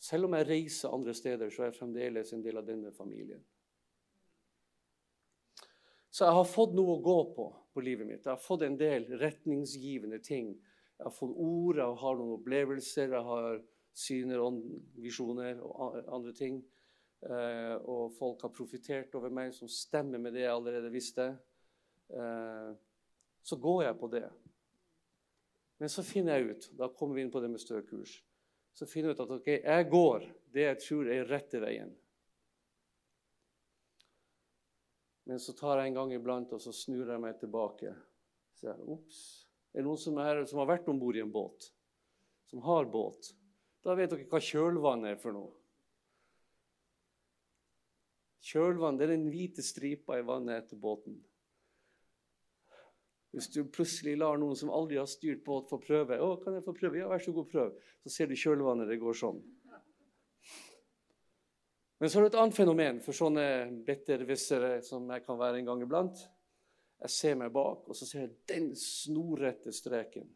Selv 0.03 0.29
om 0.29 0.35
jeg 0.37 0.49
reiser 0.49 0.95
andre 0.95 1.15
steder, 1.15 1.51
så 1.51 1.63
er 1.63 1.71
jeg 1.71 1.79
fremdeles 1.79 2.33
en 2.35 2.43
del 2.45 2.59
av 2.61 2.67
denne 2.67 2.93
familien. 2.95 3.43
Så 6.11 6.25
jeg 6.25 6.37
har 6.37 6.49
fått 6.49 6.75
noe 6.77 6.97
å 6.97 7.05
gå 7.05 7.17
på 7.37 7.47
på 7.77 7.83
livet 7.85 8.09
mitt. 8.09 8.23
Jeg 8.25 8.33
har 8.33 8.41
fått 8.41 8.63
en 8.65 8.79
del 8.81 9.05
retningsgivende 9.21 10.17
ting. 10.25 10.55
Jeg 10.97 11.05
har 11.05 11.13
fått 11.13 11.35
ord, 11.37 11.77
jeg 11.77 11.99
har 12.01 12.15
noen 12.17 12.39
opplevelser, 12.39 13.11
jeg 13.13 13.27
har 13.27 13.59
syner 13.97 14.43
og 14.45 14.61
visjoner 15.01 15.61
og 15.65 16.01
andre 16.05 16.35
ting. 16.37 16.61
Uh, 17.27 17.77
og 17.89 18.13
folk 18.19 18.43
har 18.45 18.53
profitert 18.55 19.15
over 19.17 19.33
meg 19.33 19.55
som 19.57 19.71
stemmer 19.73 20.21
med 20.21 20.37
det 20.37 20.45
jeg 20.45 20.53
allerede 20.53 20.93
visste. 20.93 21.31
Uh, 22.13 22.77
så 23.47 23.57
går 23.63 23.87
jeg 23.87 23.99
på 23.99 24.11
det. 24.13 24.27
Men 25.81 25.93
så 25.93 26.05
finner 26.07 26.37
jeg 26.37 26.51
ut, 26.51 26.67
da 26.79 26.89
kommer 26.93 27.17
vi 27.17 27.25
inn 27.25 27.33
på 27.33 27.41
det 27.43 27.51
med 27.53 27.61
stø 27.61 27.83
kurs, 27.85 28.19
så 28.77 28.89
finner 28.89 29.13
jeg 29.13 29.19
ut 29.19 29.25
at 29.27 29.33
ok, 29.37 29.49
jeg 29.55 29.89
går 29.93 30.27
det 30.53 30.65
jeg 30.65 30.83
tror 30.85 31.11
er 31.13 31.29
rette 31.29 31.61
veien. 31.61 31.93
Men 35.27 35.41
så 35.43 35.57
tar 35.59 35.81
jeg 35.81 35.91
en 35.91 35.99
gang 35.99 36.13
iblant 36.15 36.53
og 36.55 36.63
så 36.63 36.73
snur 36.73 37.09
jeg 37.11 37.21
meg 37.21 37.37
tilbake. 37.41 37.93
Så 38.57 38.71
jeg, 38.71 38.85
Ops. 38.95 39.19
Er 39.75 39.83
det 39.83 39.89
noen 39.89 40.01
som, 40.01 40.17
er, 40.23 40.45
som 40.49 40.63
har 40.63 40.71
vært 40.71 40.87
om 40.89 41.01
bord 41.01 41.19
i 41.19 41.21
en 41.25 41.33
båt? 41.33 41.67
Som 42.49 42.63
har 42.65 42.87
båt? 42.89 43.33
Da 43.87 43.95
vet 43.95 44.11
dere 44.11 44.27
hva 44.27 44.43
kjølvann 44.43 45.07
er 45.07 45.19
for 45.23 45.37
noe. 45.37 45.53
Kjølvann 48.47 48.99
det 48.99 49.07
er 49.07 49.15
den 49.15 49.29
hvite 49.31 49.63
stripa 49.63 50.19
i 50.19 50.25
vannet 50.27 50.65
etter 50.65 50.79
båten. 50.79 51.21
Hvis 53.35 53.51
du 53.53 53.61
plutselig 53.69 54.17
lar 54.19 54.39
noen 54.41 54.57
som 54.59 54.73
aldri 54.75 54.99
har 54.99 55.07
styrt 55.11 55.43
båt, 55.45 55.69
få 55.71 55.79
prøve 55.83 56.19
å, 56.23 56.33
kan 56.43 56.57
jeg 56.57 56.65
få 56.65 56.75
prøve? 56.75 56.99
Ja, 56.99 57.11
vær 57.11 57.23
så 57.23 57.35
god, 57.37 57.51
prøv. 57.51 57.75
Så 58.03 58.13
ser 58.15 58.31
du 58.31 58.39
kjølvannet, 58.39 58.89
det 58.91 58.99
går 59.03 59.19
sånn. 59.19 59.43
Men 62.01 62.11
så 62.11 62.19
er 62.19 62.27
det 62.27 62.31
et 62.33 62.39
annet 62.41 62.57
fenomen 62.57 62.99
for 63.05 63.17
sånne 63.17 63.45
bittervissere 63.87 64.81
som 64.85 65.07
jeg 65.13 65.25
kan 65.27 65.39
være 65.41 65.61
en 65.61 65.69
gang 65.71 65.85
iblant. 65.85 66.25
Jeg 67.03 67.13
ser 67.13 67.39
meg 67.39 67.53
bak, 67.55 67.87
og 67.87 67.97
så 67.99 68.09
ser 68.09 68.25
jeg 68.25 68.35
den 68.51 68.73
snorrette 68.81 69.73
streken. 69.75 70.27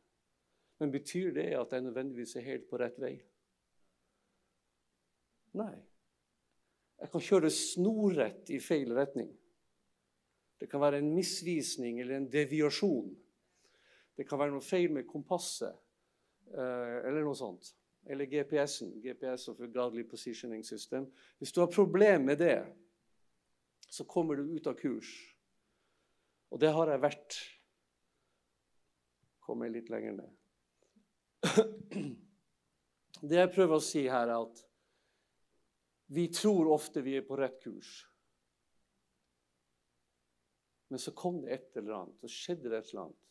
Men 0.81 0.93
betyr 0.93 1.35
det 1.37 1.51
at 1.57 1.73
jeg 1.73 1.85
nødvendigvis 1.85 2.37
er 2.37 2.47
helt 2.47 2.69
på 2.69 2.81
rett 2.81 3.01
vei? 3.01 3.15
Nei. 5.59 5.75
Jeg 7.01 7.11
kan 7.11 7.25
kjøre 7.25 7.51
snorrett 7.55 8.51
i 8.53 8.61
feil 8.63 8.93
retning. 8.95 9.31
Det 10.61 10.69
kan 10.69 10.83
være 10.83 11.01
en 11.01 11.15
misvisning 11.17 12.01
eller 12.03 12.19
en 12.19 12.29
deviasjon. 12.31 13.15
Det 14.17 14.27
kan 14.29 14.39
være 14.43 14.53
noe 14.53 14.65
feil 14.65 14.93
med 14.93 15.09
kompasset 15.09 15.73
eh, 16.53 16.99
eller 17.09 17.25
noe 17.25 17.39
sånt. 17.39 17.73
Eller 18.05 18.29
GPS-en. 18.29 18.93
GPS 19.01 19.49
of 19.49 19.61
a 19.65 19.69
Godly 19.73 20.05
Positioning 20.09 20.65
System. 20.65 21.09
Hvis 21.39 21.53
du 21.57 21.63
har 21.63 21.73
problemer 21.73 22.25
med 22.25 22.39
det, 22.45 22.59
så 23.89 24.05
kommer 24.05 24.37
du 24.37 24.53
ut 24.53 24.69
av 24.69 24.77
kurs. 24.77 25.09
Og 26.53 26.61
det 26.61 26.73
har 26.75 26.93
jeg 26.93 27.03
vært. 27.03 27.39
Kommer 29.41 29.73
litt 29.73 29.89
lenger 29.91 30.21
ned. 30.21 30.37
Det 33.21 33.37
jeg 33.37 33.53
prøver 33.53 33.77
å 33.77 33.85
si 33.85 34.07
her, 34.09 34.31
er 34.31 34.47
at 34.47 34.61
vi 36.13 36.29
tror 36.29 36.73
ofte 36.75 37.03
vi 37.07 37.15
er 37.15 37.23
på 37.23 37.37
rett 37.39 37.61
kurs. 37.63 37.91
Men 40.91 40.99
så 40.99 41.13
kom 41.15 41.37
det 41.45 41.53
et 41.55 41.77
eller 41.79 42.01
annet, 42.01 42.17
så 42.19 42.31
skjedde 42.35 42.71
det 42.73 42.81
et 42.81 42.89
eller 42.91 43.05
annet. 43.05 43.27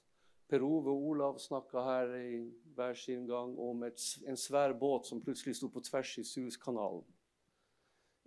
Per 0.50 0.64
Ove 0.64 0.94
og 0.94 1.08
Olav 1.12 1.42
snakka 1.44 1.84
her 1.84 2.14
i 2.16 2.38
hver 2.78 2.96
sin 2.96 3.26
gang 3.28 3.52
om 3.60 3.84
et, 3.84 4.00
en 4.24 4.40
svær 4.40 4.72
båt 4.80 5.10
som 5.10 5.20
plutselig 5.22 5.58
sto 5.60 5.68
på 5.74 5.84
tvers 5.84 6.14
i 6.22 6.24
Suezkanalen. 6.24 7.04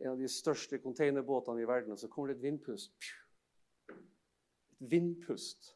En 0.05 0.13
av 0.13 0.21
de 0.21 0.29
største 0.29 0.83
containerbåtene 0.85 1.65
i 1.65 1.71
verden. 1.73 1.97
Og 1.97 2.03
så 2.03 2.13
kommer 2.13 2.35
det 2.35 2.43
et 2.43 2.45
vindpust. 2.45 2.93
Et 3.89 4.93
vindpust 4.93 5.73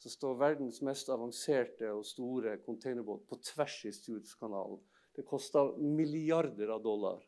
så 0.00 0.12
står 0.12 0.38
verdens 0.40 0.82
mest 0.84 1.08
avanserte 1.12 1.88
og 1.96 2.04
store 2.08 2.58
containerbåt 2.64 3.24
på 3.28 3.40
tvers 3.50 3.80
i 3.88 3.96
Suezkanalen. 3.96 4.84
Det 5.16 5.24
kosta 5.24 5.64
milliarder 5.80 6.76
av 6.76 6.84
dollar 6.84 7.24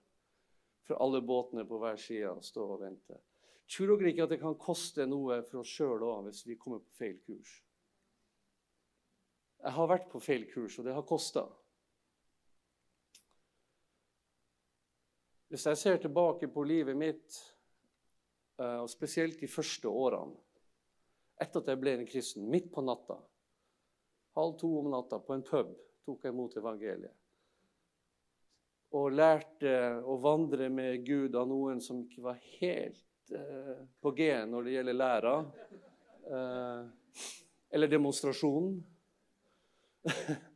for 0.86 0.98
alle 1.02 1.22
båtene 1.24 1.64
på 1.68 1.78
hver 1.82 1.98
side 2.00 2.34
stå 2.44 2.64
og 2.74 2.82
vente. 2.82 3.18
Tror 3.70 3.94
dere 3.96 4.12
ikke 4.12 4.26
at 4.26 4.32
det 4.34 4.40
kan 4.42 4.58
koste 4.60 5.06
noe 5.08 5.40
for 5.48 5.62
oss 5.62 5.70
sjøl 5.72 6.02
òg 6.04 6.26
hvis 6.26 6.42
vi 6.48 6.58
kommer 6.60 6.82
på 6.82 6.98
feil 6.98 7.18
kurs? 7.24 7.52
Jeg 9.62 9.76
har 9.76 9.88
vært 9.88 10.08
på 10.10 10.20
feil 10.20 10.48
kurs, 10.50 10.78
og 10.80 10.88
det 10.88 10.94
har 10.96 11.06
kosta. 11.06 11.44
Hvis 15.52 15.68
jeg 15.68 15.78
ser 15.78 16.00
tilbake 16.02 16.48
på 16.50 16.64
livet 16.66 16.98
mitt, 16.98 17.36
eh, 18.58 18.80
og 18.82 18.90
spesielt 18.90 19.38
de 19.40 19.48
første 19.48 19.88
årene 19.88 20.34
etter 21.42 21.62
at 21.62 21.70
jeg 21.70 21.80
ble 21.80 21.94
en 21.98 22.06
kristen, 22.06 22.50
midt 22.50 22.70
på 22.74 22.82
natta, 22.84 23.18
halv 24.36 24.58
to 24.60 24.70
om 24.80 24.90
natta, 24.92 25.18
på 25.18 25.34
en 25.36 25.44
pub, 25.46 25.72
tok 26.06 26.24
jeg 26.24 26.34
imot 26.34 26.56
evangeliet. 26.58 27.14
Og 28.92 29.12
lærte 29.16 29.72
å 30.04 30.18
vandre 30.20 30.68
med 30.68 31.06
Gud 31.06 31.36
av 31.38 31.48
noen 31.48 31.80
som 31.80 32.02
ikke 32.04 32.24
var 32.26 32.40
helt 32.60 33.32
eh, 33.32 33.78
på 34.02 34.12
G 34.18 34.28
når 34.48 34.66
det 34.66 34.74
gjelder 34.74 34.98
læra. 34.98 35.36
Eh, 36.28 37.30
eller 37.72 37.88
demonstrasjonen. 37.88 38.74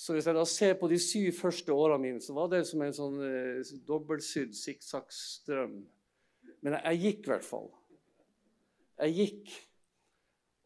Så 0.00 0.14
hvis 0.14 0.28
jeg 0.30 0.36
da 0.36 0.44
ser 0.48 0.78
på 0.80 0.88
de 0.88 0.96
syv 1.02 1.34
første 1.36 1.74
årene 1.74 2.00
mine, 2.00 2.20
så 2.24 2.32
var 2.32 2.48
det 2.48 2.62
som 2.64 2.80
en 2.80 2.94
sånn 2.96 3.18
eh, 3.20 3.72
dobbeltsydd 3.84 4.54
sikksakkstrøm. 4.56 5.74
Men 6.64 6.76
jeg, 6.78 6.84
jeg 6.86 7.02
gikk 7.02 7.26
i 7.26 7.32
hvert 7.34 7.44
fall. 7.44 7.68
Jeg 9.00 9.16
gikk, 9.18 9.52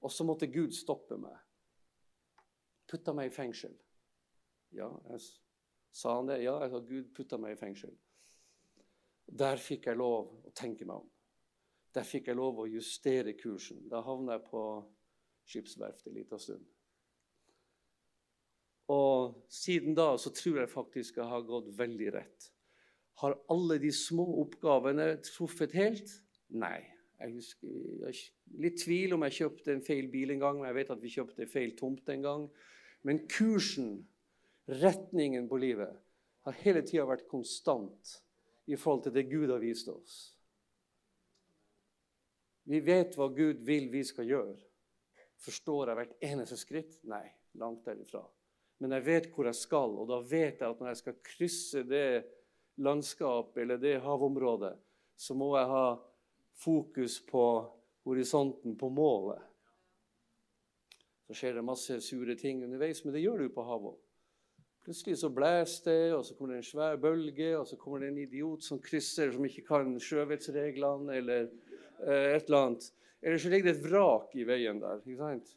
og 0.06 0.12
så 0.14 0.26
måtte 0.28 0.50
Gud 0.52 0.76
stoppe 0.76 1.18
meg. 1.18 1.34
Putta 2.90 3.14
meg 3.16 3.32
i 3.32 3.34
fengsel. 3.34 3.74
Ja, 4.74 4.92
jeg 5.10 5.24
sa 5.94 6.16
han 6.18 6.30
det? 6.30 6.40
Ja, 6.42 6.56
jeg 6.64 6.72
sa 6.72 6.80
Gud 6.82 7.10
putta 7.14 7.38
meg 7.38 7.54
i 7.54 7.60
fengsel. 7.60 7.94
Der 9.24 9.60
fikk 9.62 9.88
jeg 9.88 9.98
lov 9.98 10.32
å 10.44 10.52
tenke 10.56 10.86
meg 10.88 11.04
om. 11.04 11.10
Der 11.94 12.06
fikk 12.06 12.28
jeg 12.28 12.38
lov 12.38 12.58
å 12.60 12.68
justere 12.68 13.36
kursen. 13.38 13.84
Da 13.90 14.02
havna 14.02 14.36
jeg 14.36 14.46
på 14.48 14.62
skipsverftet 15.46 16.10
en 16.10 16.18
liten 16.18 16.42
stund. 16.42 16.64
Og 18.92 19.38
siden 19.48 19.94
da 19.96 20.10
så 20.20 20.32
tror 20.34 20.60
jeg 20.60 20.72
faktisk 20.72 21.20
jeg 21.20 21.30
har 21.30 21.46
gått 21.48 21.70
veldig 21.78 22.10
rett. 22.18 22.50
Har 23.22 23.38
alle 23.52 23.78
de 23.80 23.92
små 23.94 24.26
oppgavene 24.42 25.14
truffet 25.24 25.72
helt? 25.78 26.10
Nei. 26.52 26.82
Jeg 27.22 27.36
husker, 27.38 27.74
jeg 28.02 28.58
litt 28.60 28.80
tvil 28.82 29.14
om 29.14 29.22
jeg 29.24 29.36
kjøpte 29.38 29.72
en 29.72 29.84
feil 29.86 30.08
bil 30.12 30.34
en 30.34 30.42
gang, 30.42 30.58
men 30.58 30.68
jeg 30.68 30.78
vet 30.80 30.90
at 30.92 31.00
vi 31.00 31.12
kjøpte 31.14 31.46
feil 31.48 31.76
tomt 31.78 32.10
en 32.12 32.24
gang. 32.26 32.48
Men 33.06 33.22
kursen, 33.30 34.02
retningen 34.70 35.48
på 35.48 35.58
livet, 35.60 35.92
har 36.44 36.60
hele 36.60 36.84
tida 36.84 37.06
vært 37.08 37.26
konstant 37.28 38.14
i 38.68 38.76
forhold 38.76 39.06
til 39.06 39.16
det 39.16 39.26
Gud 39.30 39.50
har 39.52 39.62
vist 39.62 39.88
oss. 39.92 40.14
Vi 42.64 42.80
vet 42.84 43.16
hva 43.16 43.28
Gud 43.28 43.60
vil 43.64 43.90
vi 43.92 44.04
skal 44.08 44.28
gjøre. 44.28 44.56
Forstår 45.44 45.90
jeg 45.90 46.00
hvert 46.00 46.16
eneste 46.32 46.56
skritt? 46.56 46.96
Nei, 47.08 47.26
langt 47.60 47.84
derifra 47.84 48.24
men 48.84 48.98
jeg 48.98 49.06
vet 49.06 49.30
hvor 49.32 49.48
jeg 49.48 49.56
skal. 49.56 49.94
Og 49.96 50.08
da 50.10 50.20
vet 50.20 50.60
jeg 50.60 50.68
at 50.68 50.80
når 50.80 50.90
jeg 50.90 51.00
skal 51.00 51.22
krysse 51.24 51.84
det 51.88 52.08
landskapet 52.84 53.62
eller 53.62 53.80
det 53.80 53.94
havområdet, 54.04 54.74
så 55.16 55.36
må 55.38 55.52
jeg 55.56 55.70
ha 55.70 55.86
fokus 56.60 57.20
på 57.24 57.44
horisonten, 58.04 58.74
på 58.76 58.90
målet. 58.92 59.40
Så 61.24 61.38
skjer 61.38 61.56
det 61.56 61.64
masse 61.64 61.96
sure 62.04 62.36
ting 62.36 62.60
underveis, 62.66 63.00
men 63.04 63.14
det 63.14 63.22
gjør 63.24 63.46
du 63.46 63.54
på 63.54 63.64
havet. 63.64 63.96
Plutselig 64.84 65.16
så 65.18 65.30
blåser 65.32 65.86
det, 65.88 66.12
og 66.12 66.26
så 66.26 66.34
kommer 66.36 66.54
det 66.54 66.60
en 66.60 66.66
svær 66.68 66.98
bølge, 67.00 67.54
og 67.56 67.64
så 67.68 67.78
kommer 67.80 68.02
det 68.02 68.10
en 68.12 68.18
idiot 68.20 68.66
som 68.66 68.80
krysser, 68.84 69.30
som 69.32 69.46
ikke 69.48 69.64
kan 69.64 69.94
sjøvettsreglene 69.96 71.16
eller 71.22 71.46
eh, 72.04 72.34
et 72.34 72.50
eller 72.50 72.58
annet. 72.58 72.90
Eller 73.24 73.40
så 73.40 73.48
ligger 73.48 73.70
det 73.70 73.78
et 73.78 73.86
vrak 73.86 74.34
i 74.36 74.44
veien 74.44 74.82
der. 74.82 75.00
ikke 75.00 75.22
sant? 75.22 75.54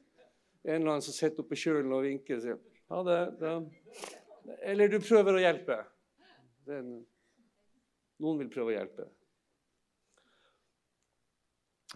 En 0.63 0.77
eller 0.77 0.93
annen 0.93 1.03
som 1.03 1.15
sitter 1.15 1.43
oppe 1.43 1.55
på 1.55 1.59
kjølen 1.65 1.91
og 1.91 2.05
vinker 2.07 2.39
og 2.39 2.45
sier 2.45 2.63
ha 2.87 3.03
det. 3.03 3.19
Da. 3.41 3.53
Eller 4.63 4.91
du 4.91 5.01
prøver 5.03 5.35
å 5.35 5.43
hjelpe. 5.43 5.81
En, 6.71 6.93
noen 8.23 8.41
vil 8.45 8.51
prøve 8.53 8.71
å 8.71 8.77
hjelpe. 8.77 9.09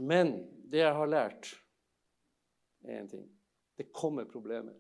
Men 0.04 0.34
det 0.72 0.84
jeg 0.84 1.00
har 1.00 1.12
lært, 1.12 1.54
er 2.84 3.00
én 3.00 3.10
ting. 3.12 3.28
Det 3.80 3.88
kommer 3.96 4.28
problemer. 4.28 4.76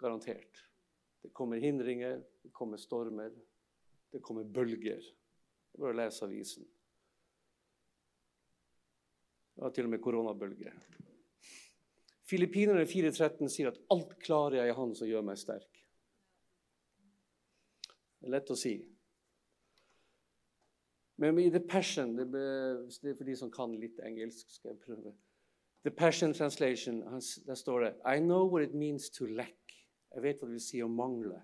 Garantert. 0.00 0.64
Det 1.22 1.32
kommer 1.36 1.60
hindringer, 1.60 2.22
det 2.42 2.52
kommer 2.56 2.80
stormer, 2.80 3.32
det 4.10 4.22
kommer 4.24 4.44
bølger. 4.44 5.00
Det 5.00 5.78
er 5.78 5.84
bare 5.84 5.94
å 5.94 6.00
lese 6.00 6.24
avisen. 6.24 6.64
Var 9.60 9.74
til 9.76 9.88
og 9.88 9.92
med 9.92 10.00
koronabølger. 10.00 10.78
Filippinerne 12.30 12.86
4,13 12.86 13.48
sier 13.50 13.68
at 13.68 13.80
'alt 13.90 14.16
klarer 14.22 14.62
jeg 14.62 14.70
i 14.70 14.78
Han 14.78 14.94
som 14.94 15.08
gjør 15.08 15.24
meg 15.26 15.38
sterk'. 15.38 15.84
Det 18.20 18.28
er 18.28 18.34
lett 18.36 18.50
å 18.50 18.56
si. 18.56 18.74
Men 21.20 21.38
i 21.38 21.50
The 21.50 21.60
Passion 21.60 22.16
det 22.16 22.28
er 22.32 23.16
for 23.16 23.24
de 23.28 23.36
som 23.36 23.50
kan 23.52 23.74
litt 23.80 23.98
engelsk, 24.00 24.48
skal 24.48 24.72
jeg 24.72 24.80
prøve. 24.80 25.12
The 25.84 25.90
Passion 25.90 26.32
Translation, 26.32 27.02
der 27.46 27.54
står 27.54 27.80
det 27.80 27.94
I 28.04 28.20
know 28.20 28.48
what 28.48 28.62
it 28.62 28.74
means 28.74 29.10
to 29.10 29.26
lack. 29.26 29.59
Jeg 30.14 30.22
vet 30.22 30.40
hva 30.40 30.48
det 30.48 30.56
vil 30.56 30.64
si 30.64 30.80
å 30.82 30.88
mangle. 30.90 31.38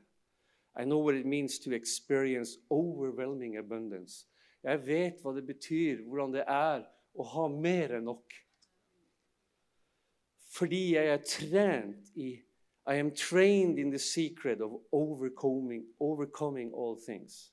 I 0.76 0.85
know 0.85 0.98
what 0.98 1.14
it 1.14 1.26
means 1.26 1.59
to 1.61 1.72
experience 1.72 2.59
overwhelming 2.70 3.57
abundance. 3.57 4.26
Jeg 4.62 4.83
vet 4.87 5.22
hva 5.22 5.33
det 5.37 5.46
betyr, 5.46 6.02
hvordan 6.05 6.35
det 6.35 6.44
er 6.46 6.83
å 7.16 7.24
ha 7.33 7.46
mer 7.48 7.96
enn 7.96 8.09
nok. 8.11 8.35
Fordi 10.57 10.83
jeg 10.96 11.12
er 11.12 11.24
trent 11.24 12.12
i 12.16 12.35
I 12.87 13.00
am 13.00 13.11
trained 13.11 13.79
in 13.79 13.90
the 13.90 13.98
secret 13.98 14.61
of 14.61 14.81
overcoming, 14.92 15.87
overcoming 15.98 16.72
all 16.72 16.94
things, 16.94 17.50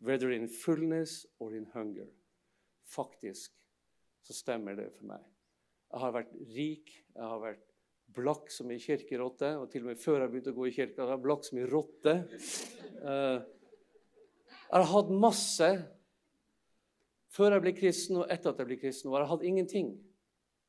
whether 0.00 0.30
in 0.30 0.48
fullness 0.48 1.26
or 1.38 1.54
in 1.54 1.66
hunger. 1.74 2.06
Faktisk 2.86 3.52
så 4.22 4.32
stemmer 4.32 4.74
det 4.74 4.88
for 4.96 5.04
meg. 5.04 5.20
Jeg 5.92 6.00
har 6.00 6.14
vært 6.14 6.32
rik, 6.54 6.94
jeg 7.14 7.22
har 7.22 7.42
vært 7.42 7.66
blakk 8.16 8.50
som 8.52 8.70
ei 8.72 8.80
kirkerotte. 8.82 9.52
Og 9.60 9.70
til 9.72 9.84
og 9.84 9.92
med 9.92 10.02
før 10.02 10.24
jeg 10.24 10.32
begynte 10.32 10.52
å 10.54 10.58
gå 10.58 10.68
i 10.68 10.74
kirka, 10.74 11.04
var 11.04 11.16
jeg 11.16 11.24
blakk 11.24 11.46
som 11.46 11.60
ei 11.60 11.66
rotte. 11.70 12.14
Eh, 13.00 13.38
jeg 14.70 14.76
har 14.76 14.92
hatt 14.92 15.10
masse 15.24 15.70
før 17.30 17.56
jeg 17.56 17.64
ble 17.64 17.74
kristen, 17.78 18.20
og 18.20 18.30
etter 18.32 18.52
at 18.52 18.62
jeg 18.62 18.68
ble 18.70 18.78
kristen. 18.80 19.10
Og 19.10 19.16
jeg 19.16 19.24
har 19.24 19.32
hatt 19.34 19.46
ingenting. 19.46 19.92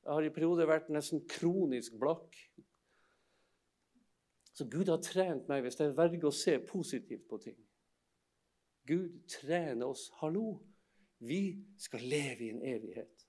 Jeg 0.01 0.13
har 0.13 0.25
i 0.25 0.33
perioder 0.33 0.69
vært 0.69 0.89
nesten 0.93 1.23
kronisk 1.29 1.97
blakk. 2.01 2.37
Så 4.51 4.65
Gud 4.69 4.89
har 4.91 5.01
trent 5.01 5.47
meg 5.49 5.63
hvis 5.65 5.79
jeg 5.79 5.95
velger 5.97 6.29
å 6.29 6.35
se 6.35 6.57
positivt 6.65 7.27
på 7.29 7.39
ting. 7.41 7.57
Gud 8.89 9.21
trener 9.29 9.87
oss. 9.89 10.09
Hallo! 10.21 10.59
Vi 11.21 11.53
skal 11.77 12.01
leve 12.09 12.47
i 12.47 12.49
en 12.49 12.63
evighet. 12.65 13.27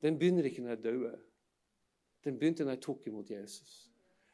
Den 0.00 0.16
begynner 0.20 0.48
ikke 0.48 0.64
når 0.64 0.74
jeg 0.74 0.84
dauer. 0.86 1.18
Den 2.24 2.38
begynte 2.38 2.64
når 2.64 2.76
jeg 2.76 2.82
tok 2.82 3.06
imot 3.06 3.30
Jesus. 3.30 3.90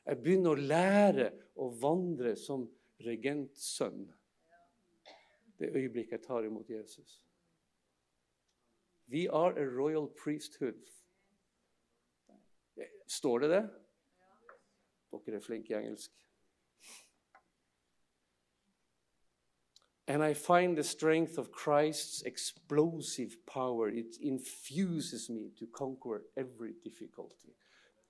Jeg 0.06 0.22
begynner 0.22 0.54
å 0.54 0.66
lære 0.72 1.30
å 1.60 1.68
vandre 1.80 2.36
som 2.38 2.64
regentsønn 3.04 4.06
det 5.60 5.68
øyeblikket 5.76 6.12
jeg 6.12 6.22
tar 6.24 6.44
imot 6.44 6.70
Jesus. 6.70 7.26
We 9.12 9.28
are 9.28 9.52
a 9.58 9.66
royal 9.66 10.08
priesthood. 10.24 10.80
Står 13.06 13.38
det 13.38 13.50
det? 13.50 13.62
Dere 15.26 15.36
er 15.36 15.44
flinke 15.44 15.74
i 15.74 15.76
engelsk. 15.76 16.12
And 20.06 20.22
I 20.24 20.34
find 20.34 20.76
the 20.76 20.82
strength 20.82 21.38
of 21.38 21.50
Christ's 21.52 22.22
explosive 22.26 23.36
power. 23.46 23.88
It 23.88 24.16
infuses 24.20 25.30
me 25.30 25.50
to 25.58 25.66
conquer 25.66 26.22
every 26.36 26.72
difficulty. 26.84 27.54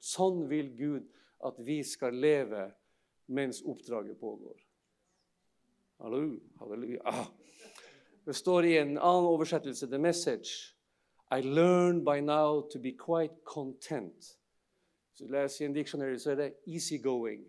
Sånn 0.00 0.46
vil 0.48 0.72
Gud 0.76 1.08
at 1.44 1.60
vi 1.64 1.80
skal 1.84 2.16
leve 2.16 2.70
mens 3.30 3.60
oppdraget 3.62 4.18
pågår. 4.20 4.56
Hallo, 6.00 6.40
Halleluja. 6.58 7.02
Ah. 7.04 7.26
Det 8.24 8.34
står 8.34 8.64
i 8.64 8.76
en 8.78 8.96
annen 8.96 9.28
oversettelse, 9.28 9.86
The 9.86 9.98
Message, 9.98 10.74
i 11.30 11.42
learn 11.44 12.04
by 12.04 12.20
now 12.20 12.60
to 12.72 12.78
be 12.78 12.92
quite 12.96 13.34
content. 13.44 14.36
Så 15.12 15.28
leser 15.28 15.64
i 15.64 15.68
en 15.68 15.74
dictionary, 15.76 16.18
så 16.18 16.30
er 16.30 16.36
det 16.40 16.54
easygoing. 16.66 17.44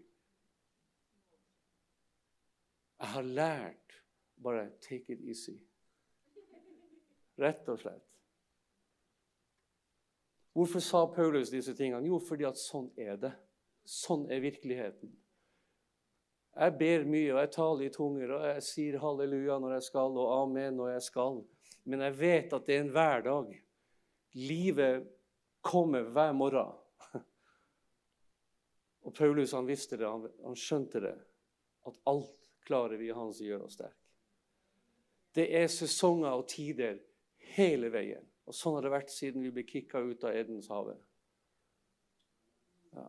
Jeg 3.00 3.08
har 3.08 3.22
lært 3.22 4.04
bare 4.44 4.70
take 4.82 5.14
it 5.14 5.22
easy. 5.26 5.58
Rett 7.40 7.70
og 7.70 7.80
slett. 7.80 8.11
Hvorfor 10.54 10.84
sa 10.84 11.06
Paulus 11.08 11.52
disse 11.52 11.74
tingene? 11.78 12.08
Jo, 12.10 12.20
fordi 12.20 12.46
at 12.48 12.60
sånn 12.60 12.90
er 13.00 13.16
det. 13.20 13.32
Sånn 13.88 14.28
er 14.32 14.44
virkeligheten. 14.44 15.14
Jeg 16.52 16.76
ber 16.78 17.06
mye, 17.08 17.32
og 17.32 17.40
jeg 17.40 17.52
taler 17.56 17.86
i 17.86 17.94
tunger, 17.96 18.34
og 18.36 18.46
jeg 18.50 18.64
sier 18.68 19.00
halleluja 19.00 19.56
når 19.64 19.78
jeg 19.78 19.86
skal, 19.88 20.18
og 20.20 20.34
amen 20.42 20.76
når 20.76 20.92
jeg 20.98 21.06
skal. 21.08 21.40
Men 21.88 22.04
jeg 22.04 22.18
vet 22.20 22.54
at 22.54 22.68
det 22.68 22.76
er 22.76 22.84
en 22.84 22.92
hverdag. 22.92 23.54
Livet 24.36 25.08
kommer 25.64 26.12
hver 26.12 26.36
morgen. 26.36 26.76
Og 29.08 29.16
Paulus 29.18 29.56
han 29.58 29.66
visste 29.66 29.98
det, 29.98 30.06
han, 30.08 30.28
han 30.46 30.58
skjønte 30.58 31.02
det. 31.04 31.16
At 31.90 31.98
alt 32.08 32.36
klarer 32.68 33.00
vi 33.02 33.10
Han 33.12 33.34
som 33.34 33.48
gjør 33.48 33.66
oss 33.66 33.80
sterke. 33.80 33.98
Det 35.34 35.48
er 35.58 35.68
sesonger 35.72 36.36
og 36.36 36.46
tider 36.52 37.00
hele 37.56 37.90
veien. 37.92 38.24
Og 38.52 38.56
sånn 38.58 38.74
har 38.76 38.84
det 38.84 38.92
vært 38.92 39.12
siden 39.14 39.46
vi 39.46 39.54
ble 39.56 39.64
kicka 39.64 40.02
ut 40.04 40.26
av 40.28 40.36
Edens 40.36 40.68
hage. 40.68 40.98
Ja. 42.92 43.06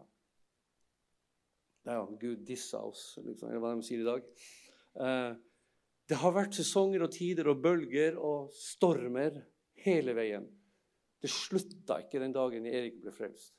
Ja, 1.82 2.02
Gud 2.20 2.44
dissa 2.46 2.78
oss, 2.86 3.16
liksom, 3.18 3.48
eller 3.50 3.62
hva 3.64 3.72
de 3.74 3.82
sier 3.82 4.04
i 4.04 4.06
dag. 4.06 4.28
Eh, 5.02 5.32
det 6.06 6.18
har 6.20 6.34
vært 6.36 6.54
sesonger 6.54 7.02
og 7.02 7.10
tider 7.10 7.50
og 7.50 7.58
bølger 7.64 8.20
og 8.22 8.52
stormer 8.54 9.40
hele 9.82 10.14
veien. 10.14 10.46
Det 11.18 11.30
slutta 11.30 11.98
ikke 12.04 12.22
den 12.22 12.36
dagen 12.38 12.70
Erik 12.70 13.02
ble 13.02 13.10
frelst. 13.14 13.56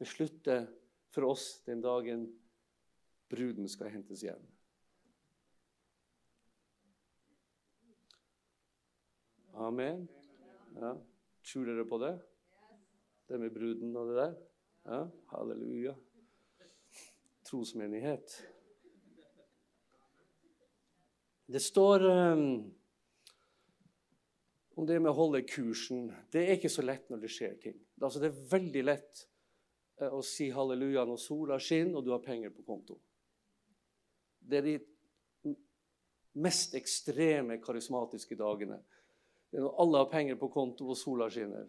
Det 0.00 0.08
slutter 0.08 0.64
for 1.12 1.28
oss 1.28 1.60
den 1.68 1.84
dagen 1.84 2.24
bruden 3.28 3.68
skal 3.68 3.92
hentes 3.92 4.24
hjem. 4.24 4.48
Amen. 9.52 10.08
Ja. 10.74 10.92
Tror 11.52 11.66
dere 11.66 11.84
på 11.84 11.98
det? 11.98 12.12
Det 13.28 13.38
med 13.38 13.52
bruden 13.54 13.96
og 13.96 14.08
det 14.08 14.16
der? 14.18 14.34
Ja, 14.84 15.00
halleluja. 15.32 15.94
Trosmenighet. 17.46 18.34
Det 21.46 21.60
står 21.60 22.06
um, 22.06 22.72
om 24.74 24.86
det 24.86 25.00
med 25.00 25.10
å 25.10 25.18
holde 25.18 25.42
kursen. 25.44 26.06
Det 26.32 26.46
er 26.46 26.56
ikke 26.56 26.72
så 26.72 26.84
lett 26.86 27.10
når 27.12 27.24
det 27.24 27.32
skjer 27.34 27.58
ting. 27.60 27.76
Altså, 28.00 28.22
det 28.22 28.30
er 28.30 28.46
veldig 28.54 28.84
lett 28.86 29.26
uh, 30.00 30.14
å 30.16 30.22
si 30.26 30.48
halleluja 30.54 31.04
når 31.08 31.20
sola 31.20 31.58
skinner 31.60 32.00
og 32.00 32.06
du 32.06 32.14
har 32.14 32.24
penger 32.24 32.54
på 32.54 32.64
konto. 32.66 32.96
Det 34.42 34.62
er 34.62 34.70
de 34.70 34.78
mest 36.42 36.74
ekstreme 36.78 37.58
karismatiske 37.62 38.38
dagene. 38.38 38.80
Det 39.52 39.60
er 39.60 39.66
når 39.66 39.80
alle 39.84 40.00
har 40.00 40.08
penger 40.08 40.36
på 40.40 40.48
konto 40.48 40.86
og 40.88 40.96
sola 40.96 41.26
skinner. 41.28 41.66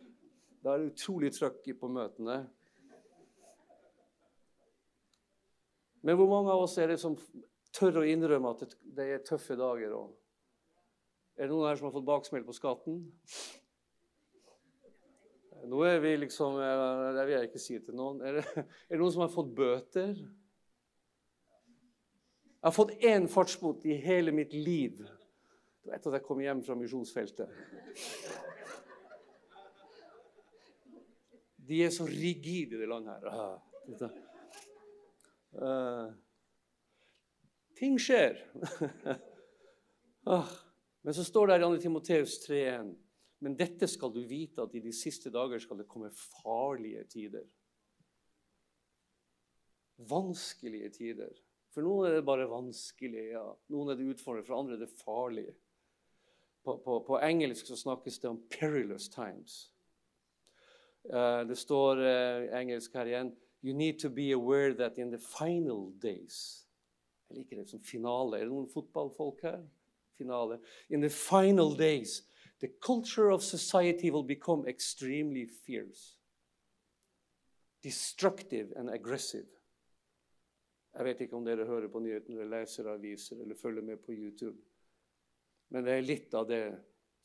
Da 0.63 0.71
er 0.71 0.79
det 0.79 0.93
utrolig 0.93 1.33
trøkk 1.35 1.65
på 1.75 1.87
møtene. 1.91 2.37
Men 6.03 6.15
hvor 6.15 6.29
mange 6.31 6.53
av 6.53 6.63
oss 6.63 6.77
er 6.79 6.93
det 6.93 7.01
som 7.01 7.17
tør 7.75 7.99
å 7.99 8.05
innrømme 8.07 8.53
at 8.55 8.77
det 8.95 9.07
er 9.11 9.25
tøffe 9.27 9.57
dager? 9.59 9.91
Også? 9.97 10.15
Er 11.35 11.49
det 11.49 11.51
noen 11.51 11.67
her 11.67 11.79
som 11.79 11.89
har 11.89 11.95
fått 11.97 12.07
baksmell 12.07 12.45
på 12.47 12.55
skatten? 12.55 13.01
Nå 15.67 15.81
er 15.87 15.99
vi 16.03 16.13
liksom 16.19 16.55
Det 16.59 17.23
vil 17.23 17.35
jeg 17.35 17.49
ikke 17.49 17.63
si 17.65 17.79
til 17.83 17.99
noen. 17.99 18.21
Er 18.23 18.39
det, 18.39 18.45
er 18.63 18.95
det 18.95 19.01
noen 19.01 19.15
som 19.15 19.25
har 19.25 19.33
fått 19.33 19.51
bøter? 19.57 20.15
Jeg 22.63 22.69
har 22.69 22.75
fått 22.75 22.95
én 23.03 23.27
fartsbot 23.27 23.83
i 23.91 23.99
hele 23.99 24.31
mitt 24.31 24.55
liv 24.55 25.03
etter 25.91 26.11
at 26.11 26.19
jeg 26.19 26.25
kom 26.25 26.41
hjem 26.43 26.63
fra 26.63 26.75
misjonsfeltet. 26.79 27.49
De 31.63 31.79
er 31.83 31.91
så 31.95 32.07
rigide 32.07 32.75
i 32.75 32.81
det 32.81 32.89
landet 32.89 33.23
her. 33.23 34.11
Uh, 35.53 36.11
ting 37.77 37.95
skjer. 38.01 38.39
uh, 40.27 40.53
men 41.03 41.15
så 41.15 41.25
står 41.27 41.47
det 41.47 41.57
her 41.57 41.65
i 41.67 41.77
2. 41.77 41.81
Timoteus 41.83 42.37
3,1.: 42.47 42.93
Men 43.43 43.57
dette 43.59 43.87
skal 43.91 44.11
du 44.15 44.21
vite, 44.27 44.63
at 44.63 44.75
i 44.75 44.83
de 44.83 44.91
siste 44.95 45.31
dager 45.31 45.59
skal 45.59 45.79
det 45.81 45.87
komme 45.91 46.11
farlige 46.15 47.03
tider. 47.11 47.47
Vanskelige 50.09 50.89
tider. 50.95 51.35
For 51.73 51.85
noen 51.85 52.07
er 52.07 52.19
det 52.19 52.27
bare 52.27 52.45
vanskelig, 52.49 53.23
ja. 53.33 53.43
noen 53.73 53.91
er 53.91 53.97
det 53.97 54.11
utfordrende, 54.13 54.45
for 54.45 54.59
andre 54.59 54.75
er 54.77 54.83
det 54.83 54.93
farlig. 54.99 55.47
På, 56.63 56.77
på, 56.77 56.99
på, 57.07 57.19
engelsk 57.19 57.67
så 57.67 57.75
snakkes 57.75 58.19
det 58.19 58.29
om 58.29 58.43
'perilous 58.49 59.09
times'. 59.09 59.69
Uh, 61.03 61.47
det 61.47 61.57
står 61.57 61.97
uh, 61.97 62.59
engelsk 62.59 62.93
her 62.93 63.05
igjen 63.05 63.35
You 63.63 63.73
need 63.73 63.99
to 63.99 64.09
be 64.09 64.31
aware 64.31 64.73
that 64.73 64.97
in 64.97 65.11
the 65.11 65.19
final 65.19 65.91
days 66.01 66.63
Jeg 67.29 67.37
liker 67.37 67.55
det 67.57 67.69
som 67.69 67.81
finale. 67.81 68.37
Er 68.37 68.45
det 68.45 68.53
noen 68.53 68.69
fotballfolk 68.69 69.41
her? 69.41 69.63
Finale. 70.17 70.59
In 70.89 71.01
the 71.01 71.09
final 71.09 71.77
days, 71.77 72.21
the 72.59 72.69
culture 72.81 73.33
of 73.33 73.41
society 73.41 74.11
will 74.11 74.27
become 74.27 74.67
extremely 74.69 75.47
fierce. 75.47 76.19
Destructive 77.83 78.73
and 78.75 78.89
aggressive. 78.89 79.47
Jeg 80.93 81.05
vet 81.05 81.21
ikke 81.21 81.35
om 81.35 81.45
dere 81.45 81.65
hører 81.65 81.89
på 81.89 81.99
nyhetene 81.99 82.45
leser 82.45 82.91
aviser 82.91 83.41
eller 83.41 83.57
følger 83.57 83.81
med 83.81 83.97
på 83.97 84.13
YouTube. 84.13 84.57
Men 85.73 85.87
det 85.87 85.97
er 85.97 86.05
litt 86.05 86.33
av 86.37 86.45
det 86.47 86.63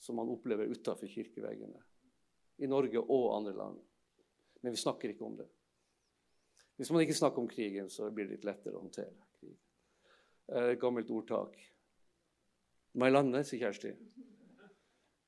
som 0.01 0.17
man 0.17 0.31
opplever 0.33 0.71
utafor 0.73 1.11
kirkeveggene. 1.11 1.83
I 2.65 2.67
Norge 2.71 3.03
og 3.03 3.37
andre 3.37 3.53
land. 3.55 3.81
Men 4.63 4.73
vi 4.73 4.81
snakker 4.81 5.13
ikke 5.13 5.27
om 5.27 5.37
det. 5.37 5.47
Hvis 6.79 6.91
man 6.95 7.03
ikke 7.03 7.19
snakker 7.19 7.43
om 7.43 7.51
krigen, 7.51 7.91
så 7.91 8.09
blir 8.11 8.25
det 8.25 8.39
litt 8.39 8.49
lettere 8.49 8.79
å 8.79 8.81
håndtere 8.81 9.13
krig. 9.37 9.53
Et 10.49 10.57
eh, 10.63 10.79
gammelt 10.81 11.11
ordtak. 11.13 11.59
Må 12.97 13.07
jeg 13.07 13.15
lande, 13.15 13.45
sier 13.45 13.67
Kjersti. 13.67 13.93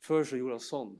Før 0.00 0.24
så 0.24 0.38
gjorde 0.40 0.56
hun 0.56 0.64
sånn. 0.64 0.96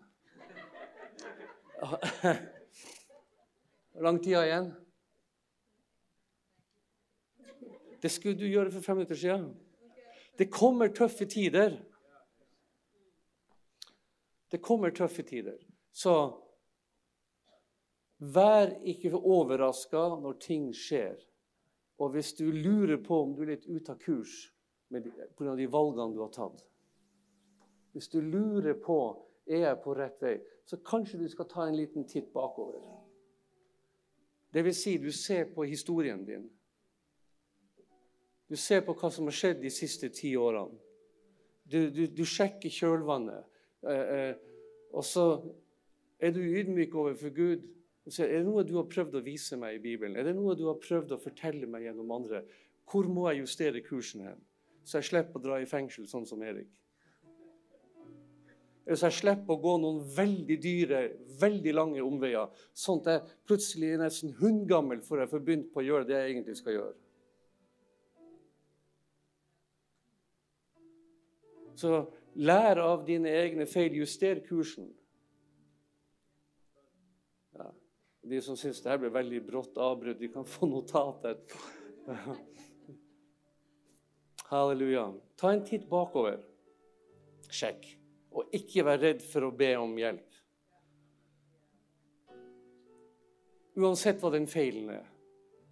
Hvor 3.95 4.05
lang 4.05 4.21
tid 4.21 4.37
igjen? 4.43 4.69
Det 8.01 8.11
skulle 8.13 8.37
du 8.37 8.47
gjøre 8.49 8.73
for 8.75 8.85
fem 8.85 9.01
minutter 9.01 9.19
siden. 9.19 9.55
Det 10.37 10.53
kommer 10.53 10.93
tøffe 10.93 11.25
tider. 11.29 11.81
Det 14.51 14.61
kommer 14.63 14.91
tøffe 14.91 15.23
tider. 15.23 15.59
Så 15.93 16.15
vær 18.19 18.73
ikke 18.85 19.15
overraska 19.17 20.03
når 20.21 20.39
ting 20.43 20.71
skjer. 20.75 21.19
Og 22.01 22.15
hvis 22.15 22.33
du 22.39 22.47
lurer 22.51 22.99
på 23.05 23.23
om 23.23 23.35
du 23.37 23.45
er 23.45 23.55
litt 23.55 23.69
ute 23.69 23.93
av 23.93 24.01
kurs 24.01 24.51
pga. 24.91 25.55
de 25.57 25.67
valgene 25.67 26.15
du 26.15 26.21
har 26.21 26.33
tatt 26.35 26.65
Hvis 27.93 28.09
du 28.09 28.21
lurer 28.21 28.75
på 28.75 29.27
er 29.47 29.67
jeg 29.67 29.83
på 29.83 29.95
rett 29.95 30.23
vei, 30.23 30.37
så 30.65 30.77
kanskje 30.77 31.19
du 31.19 31.29
skal 31.29 31.49
ta 31.51 31.67
en 31.67 31.77
liten 31.77 32.07
titt 32.07 32.33
bakover. 32.33 32.79
Det 34.53 34.63
vil 34.63 34.75
si, 34.75 34.99
du 34.99 35.11
ser 35.13 35.49
på 35.55 35.65
historien 35.67 36.25
din. 36.25 36.49
Du 38.47 38.57
ser 38.57 38.85
på 38.87 38.95
hva 38.95 39.11
som 39.11 39.27
har 39.27 39.35
skjedd 39.35 39.61
de 39.63 39.71
siste 39.71 40.11
ti 40.15 40.37
årene. 40.39 40.79
Du, 41.71 41.91
du, 41.91 42.07
du 42.07 42.23
sjekker 42.27 42.71
kjølvannet. 42.71 43.50
Eh, 43.89 44.15
eh, 44.17 44.35
og 44.93 45.05
så 45.07 45.27
er 46.21 46.35
du 46.35 46.41
ydmyk 46.41 46.95
overfor 46.95 47.35
Gud. 47.35 47.69
og 48.07 48.13
sier, 48.13 48.27
Er 48.27 48.39
det 48.39 48.47
noe 48.47 48.65
du 48.65 48.77
har 48.77 48.89
prøvd 48.89 49.21
å 49.21 49.25
vise 49.25 49.57
meg 49.57 49.77
i 49.77 49.83
Bibelen? 49.83 50.17
Er 50.17 50.25
det 50.25 50.35
noe 50.37 50.57
du 50.57 50.67
har 50.67 50.81
prøvd 50.81 51.13
å 51.13 51.21
fortelle 51.21 51.67
meg 51.67 51.83
gjennom 51.83 52.11
andre? 52.11 52.45
Hvor 52.91 53.09
må 53.09 53.29
jeg 53.31 53.45
justere 53.45 53.81
kursen 53.81 54.27
hen? 54.27 54.41
Så 54.85 54.99
jeg 54.99 55.11
slipper 55.11 55.39
å 55.39 55.43
dra 55.43 55.61
i 55.61 55.69
fengsel 55.69 56.09
sånn 56.09 56.27
som 56.27 56.43
Erik. 56.43 56.71
Så 58.89 59.07
jeg 59.07 59.21
slipper 59.21 59.55
å 59.55 59.61
gå 59.63 59.77
noen 59.79 60.01
veldig 60.17 60.57
dyre, 60.59 61.01
veldig 61.39 61.75
lange 61.77 62.03
omveier. 62.03 62.49
Sånn 62.75 62.99
at 63.05 63.11
jeg 63.13 63.37
plutselig 63.47 63.93
er 63.95 64.03
nesten 64.03 64.33
hundgammel 64.41 65.05
før 65.07 65.23
jeg 65.23 65.31
får 65.31 65.45
begynt 65.47 65.69
på 65.71 65.83
å 65.83 65.87
gjøre 65.87 66.09
det 66.09 66.17
jeg 66.17 66.33
egentlig 66.33 66.57
skal 66.59 66.75
gjøre. 66.75 66.97
Så 71.81 71.93
Lær 72.39 72.79
av 72.83 73.05
dine 73.07 73.31
egne 73.43 73.67
feil. 73.67 73.97
Juster 73.99 74.41
kursen. 74.47 74.91
Ja. 77.59 77.71
De 78.23 78.41
som 78.45 78.59
syns 78.59 78.83
det 78.83 78.93
her 78.93 79.01
ble 79.03 79.11
veldig 79.15 79.43
brått 79.49 79.81
avbrudd, 79.81 80.21
de 80.21 80.31
kan 80.33 80.47
få 80.47 80.69
notatet. 80.71 81.57
Halleluja. 84.51 85.09
Ta 85.39 85.53
en 85.55 85.65
titt 85.67 85.89
bakover. 85.91 86.41
Sjekk. 87.51 87.87
Og 88.31 88.53
ikke 88.55 88.85
vær 88.87 89.01
redd 89.03 89.23
for 89.27 89.49
å 89.49 89.55
be 89.55 89.73
om 89.79 89.97
hjelp. 89.99 90.27
Uansett 93.81 94.21
hva 94.23 94.31
den 94.35 94.47
feilen 94.51 94.91
er. 94.93 95.07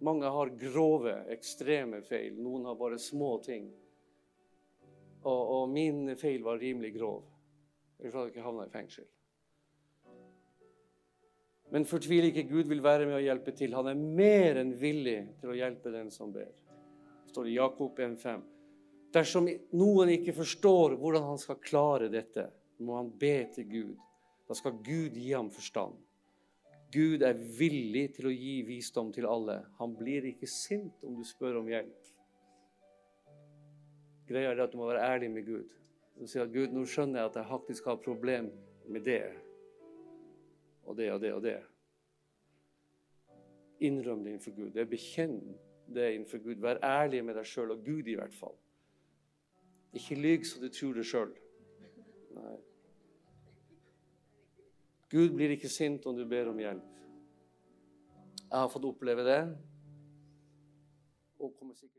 Mange 0.03 0.31
har 0.31 0.51
grove, 0.59 1.13
ekstreme 1.33 1.99
feil. 2.07 2.37
Noen 2.39 2.65
har 2.69 2.77
bare 2.79 2.99
små 2.99 3.35
ting. 3.43 3.67
Og, 5.23 5.41
og 5.55 5.69
min 5.71 6.05
feil 6.19 6.43
var 6.45 6.59
rimelig 6.61 6.93
grov. 6.95 7.23
Ellers 7.99 8.15
hadde 8.15 8.29
jeg 8.29 8.35
ikke 8.37 8.45
havna 8.45 8.67
i 8.67 8.73
fengsel. 8.73 9.07
Men 11.69 11.85
fortvil 11.85 12.29
ikke, 12.29 12.47
Gud 12.49 12.69
vil 12.71 12.81
være 12.81 13.05
med 13.05 13.19
å 13.19 13.21
hjelpe 13.21 13.53
til. 13.53 13.75
Han 13.77 13.91
er 13.91 13.99
mer 13.99 14.57
enn 14.61 14.71
villig 14.79 15.19
til 15.41 15.51
å 15.51 15.57
hjelpe 15.57 15.91
den 15.93 16.09
som 16.13 16.31
ber. 16.33 16.49
Det 16.49 17.33
står 17.33 17.49
i 17.49 17.57
Jakob 17.59 17.99
1,5. 17.99 18.45
Dersom 19.13 19.49
noen 19.77 20.13
ikke 20.13 20.33
forstår 20.37 20.95
hvordan 21.01 21.27
han 21.27 21.41
skal 21.41 21.59
klare 21.61 22.09
dette, 22.13 22.47
må 22.81 22.97
han 22.97 23.11
be 23.21 23.35
til 23.53 23.67
Gud. 23.69 23.97
Da 24.49 24.57
skal 24.57 24.79
Gud 24.81 25.17
gi 25.17 25.33
ham 25.33 25.51
forstand. 25.53 25.97
Gud 26.89 27.21
er 27.21 27.37
villig 27.37 28.07
til 28.15 28.29
å 28.29 28.33
gi 28.33 28.55
visdom 28.65 29.11
til 29.13 29.27
alle. 29.29 29.59
Han 29.77 29.93
blir 29.97 30.25
ikke 30.31 30.49
sint 30.49 31.03
om 31.05 31.19
du 31.19 31.25
spør 31.27 31.59
om 31.61 31.69
hjelp. 31.69 31.99
Greia 34.29 34.53
er 34.53 34.63
at 34.63 34.73
du 34.73 34.77
må 34.77 34.87
være 34.91 35.05
ærlig 35.15 35.31
med 35.33 35.45
Gud. 35.45 35.69
Du 36.19 36.27
sier 36.27 36.43
at 36.45 36.53
Gud, 36.53 36.69
nå 36.75 36.83
skjønner 36.85 37.21
jeg 37.21 37.31
at 37.31 37.37
jeg 37.39 37.49
faktisk 37.49 37.85
har 37.89 38.01
problem 38.03 38.51
med 38.85 39.01
det 39.07 39.23
og 40.85 40.97
det 40.97 41.11
og 41.13 41.21
det 41.21 41.33
og 41.33 41.43
det. 41.43 41.57
Innrøm 43.79 44.23
det 44.23 44.33
innenfor 44.33 44.55
Gud. 44.55 44.85
Bekjenn 44.85 45.37
det 45.93 46.13
innenfor 46.13 46.43
Gud. 46.43 46.61
Vær 46.61 46.81
ærlig 46.83 47.23
med 47.25 47.37
deg 47.39 47.47
sjøl, 47.47 47.71
og 47.71 47.85
Gud 47.85 48.09
i 48.09 48.17
hvert 48.19 48.35
fall. 48.35 48.57
Ikke 49.93 50.17
lyg 50.19 50.45
så 50.45 50.61
du 50.61 50.67
tror 50.69 50.97
det 50.97 51.05
sjøl. 51.09 51.31
Gud 55.09 55.33
blir 55.33 55.55
ikke 55.55 55.71
sint 55.71 56.05
om 56.05 56.17
du 56.17 56.25
ber 56.29 56.51
om 56.51 56.59
hjelp. 56.61 56.97
Jeg 58.49 58.57
har 58.57 58.69
fått 58.69 58.85
oppleve 58.85 59.25
det. 59.25 59.41
Og 61.39 61.55
kommer 61.57 61.73
sikkert 61.73 61.98